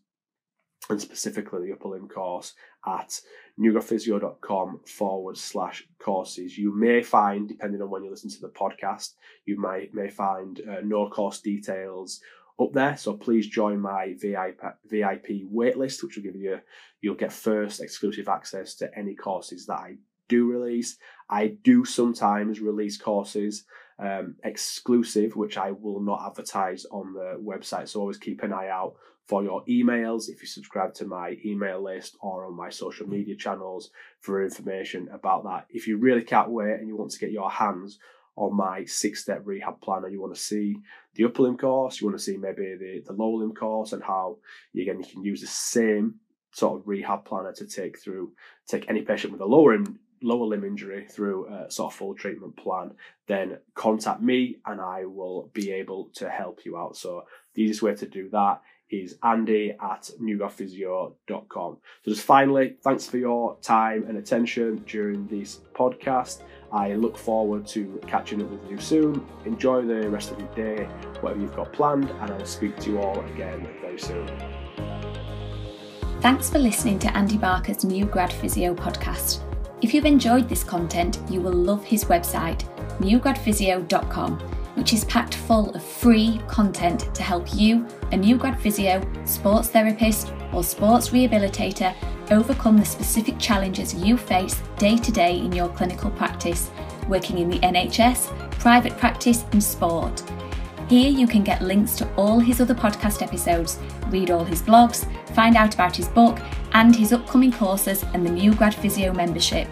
and 0.88 1.00
specifically 1.00 1.66
the 1.66 1.72
upper 1.72 1.88
limb 1.88 2.08
course 2.08 2.54
at 2.86 3.20
newgradphysio.com 3.58 4.80
forward 4.86 5.36
slash 5.36 5.86
courses. 5.98 6.56
You 6.56 6.74
may 6.74 7.02
find, 7.02 7.48
depending 7.48 7.82
on 7.82 7.90
when 7.90 8.04
you 8.04 8.10
listen 8.10 8.30
to 8.30 8.40
the 8.40 8.48
podcast, 8.48 9.14
you 9.46 9.58
might 9.58 9.94
may 9.94 10.08
find 10.08 10.60
uh, 10.60 10.80
no 10.84 11.08
course 11.08 11.40
details 11.40 12.20
up 12.60 12.72
there. 12.72 12.96
So 12.96 13.14
please 13.14 13.46
join 13.48 13.80
my 13.80 14.14
VIP 14.18 14.60
VIP 14.86 15.26
waitlist, 15.52 16.02
which 16.02 16.16
will 16.16 16.22
give 16.22 16.36
you 16.36 16.60
you'll 17.00 17.14
get 17.14 17.32
first 17.32 17.80
exclusive 17.80 18.28
access 18.28 18.74
to 18.76 18.90
any 18.98 19.14
courses 19.14 19.66
that 19.66 19.78
I 19.78 19.96
do 20.28 20.50
release. 20.50 20.96
I 21.28 21.56
do 21.62 21.84
sometimes 21.84 22.60
release 22.60 22.96
courses 22.96 23.64
um, 23.98 24.36
exclusive, 24.44 25.36
which 25.36 25.56
I 25.56 25.70
will 25.70 26.00
not 26.00 26.22
advertise 26.26 26.84
on 26.90 27.12
the 27.12 27.40
website. 27.42 27.88
So 27.88 28.00
always 28.00 28.18
keep 28.18 28.42
an 28.42 28.52
eye 28.52 28.68
out 28.68 28.96
for 29.26 29.42
your 29.42 29.64
emails 29.64 30.28
if 30.28 30.40
you 30.40 30.46
subscribe 30.46 30.94
to 30.94 31.04
my 31.04 31.36
email 31.44 31.82
list 31.82 32.16
or 32.20 32.46
on 32.46 32.56
my 32.56 32.70
social 32.70 33.08
media 33.08 33.34
channels 33.34 33.90
for 34.20 34.44
information 34.44 35.08
about 35.12 35.44
that. 35.44 35.66
If 35.68 35.88
you 35.88 35.98
really 35.98 36.22
can't 36.22 36.50
wait 36.50 36.74
and 36.74 36.86
you 36.86 36.96
want 36.96 37.10
to 37.12 37.18
get 37.18 37.32
your 37.32 37.50
hands 37.50 37.98
on 38.36 38.54
my 38.54 38.84
six 38.84 39.22
step 39.22 39.42
rehab 39.44 39.80
plan 39.80 40.04
you 40.10 40.20
want 40.20 40.34
to 40.34 40.40
see 40.40 40.76
the 41.14 41.24
upper 41.24 41.42
limb 41.42 41.56
course, 41.56 42.00
you 42.00 42.06
want 42.06 42.18
to 42.18 42.22
see 42.22 42.36
maybe 42.36 42.76
the, 42.78 43.02
the 43.06 43.12
lower 43.12 43.38
limb 43.38 43.54
course 43.54 43.92
and 43.92 44.02
how 44.02 44.36
again 44.78 44.98
you 45.00 45.06
can 45.06 45.24
use 45.24 45.40
the 45.40 45.46
same 45.46 46.16
sort 46.52 46.80
of 46.80 46.86
rehab 46.86 47.24
planner 47.24 47.52
to 47.52 47.66
take 47.66 47.98
through 47.98 48.32
take 48.66 48.88
any 48.88 49.02
patient 49.02 49.32
with 49.32 49.40
a 49.40 49.46
lower 49.46 49.72
limb 49.72 49.98
lower 50.22 50.46
limb 50.46 50.64
injury 50.64 51.06
through 51.06 51.46
a 51.48 51.70
sort 51.70 51.92
of 51.92 51.98
full 51.98 52.14
treatment 52.14 52.56
plan, 52.56 52.92
then 53.26 53.58
contact 53.74 54.22
me 54.22 54.56
and 54.66 54.80
I 54.80 55.04
will 55.04 55.50
be 55.52 55.70
able 55.72 56.10
to 56.14 56.28
help 56.28 56.64
you 56.64 56.76
out. 56.76 56.96
So 56.96 57.24
the 57.54 57.62
easiest 57.62 57.82
way 57.82 57.94
to 57.94 58.06
do 58.06 58.28
that 58.30 58.62
is 58.90 59.16
andy 59.22 59.70
at 59.80 60.10
newgradphysio.com. 60.20 61.76
So 62.04 62.10
just 62.10 62.22
finally, 62.22 62.76
thanks 62.82 63.06
for 63.06 63.18
your 63.18 63.56
time 63.62 64.04
and 64.08 64.18
attention 64.18 64.84
during 64.86 65.26
this 65.26 65.60
podcast. 65.74 66.42
I 66.72 66.94
look 66.94 67.16
forward 67.16 67.66
to 67.68 68.00
catching 68.06 68.42
up 68.42 68.50
with 68.50 68.70
you 68.70 68.78
soon. 68.78 69.24
Enjoy 69.44 69.82
the 69.82 70.08
rest 70.10 70.32
of 70.32 70.38
your 70.38 70.54
day, 70.54 70.84
whatever 71.20 71.40
you've 71.40 71.56
got 71.56 71.72
planned, 71.72 72.10
and 72.10 72.30
I'll 72.30 72.44
speak 72.44 72.76
to 72.80 72.90
you 72.90 72.98
all 73.00 73.20
again 73.26 73.68
very 73.80 73.98
soon. 73.98 74.28
Thanks 76.20 76.50
for 76.50 76.58
listening 76.58 76.98
to 77.00 77.16
Andy 77.16 77.36
Barker's 77.36 77.84
New 77.84 78.04
Grad 78.06 78.32
Physio 78.32 78.74
podcast. 78.74 79.42
If 79.82 79.92
you've 79.92 80.06
enjoyed 80.06 80.48
this 80.48 80.64
content, 80.64 81.20
you 81.28 81.40
will 81.40 81.52
love 81.52 81.84
his 81.84 82.04
website, 82.06 82.64
newgradphysio.com, 82.98 84.38
which 84.76 84.92
is 84.92 85.04
packed 85.06 85.34
full 85.34 85.70
of 85.74 85.82
free 85.82 86.40
content 86.46 87.12
to 87.14 87.22
help 87.22 87.54
you, 87.54 87.86
a 88.12 88.16
new 88.16 88.36
grad 88.36 88.60
physio, 88.60 89.02
sports 89.24 89.68
therapist, 89.68 90.32
or 90.52 90.62
sports 90.62 91.08
rehabilitator, 91.08 91.94
overcome 92.30 92.76
the 92.76 92.84
specific 92.84 93.38
challenges 93.38 93.94
you 93.94 94.16
face 94.16 94.62
day 94.78 94.96
to 94.96 95.10
day 95.10 95.38
in 95.38 95.52
your 95.52 95.68
clinical 95.70 96.10
practice, 96.10 96.70
working 97.08 97.38
in 97.38 97.48
the 97.48 97.58
NHS, 97.60 98.28
private 98.52 98.96
practice, 98.96 99.44
and 99.52 99.62
sport. 99.62 100.22
Here 100.88 101.10
you 101.10 101.26
can 101.26 101.42
get 101.42 101.62
links 101.62 101.96
to 101.96 102.14
all 102.14 102.38
his 102.38 102.60
other 102.60 102.74
podcast 102.74 103.22
episodes, 103.22 103.78
read 104.08 104.30
all 104.30 104.44
his 104.44 104.62
blogs, 104.62 105.04
find 105.34 105.56
out 105.56 105.74
about 105.74 105.96
his 105.96 106.08
book 106.08 106.38
and 106.72 106.94
his 106.94 107.12
upcoming 107.12 107.52
courses 107.52 108.04
and 108.14 108.24
the 108.24 108.30
new 108.30 108.54
Grad 108.54 108.74
Physio 108.74 109.12
membership. 109.12 109.66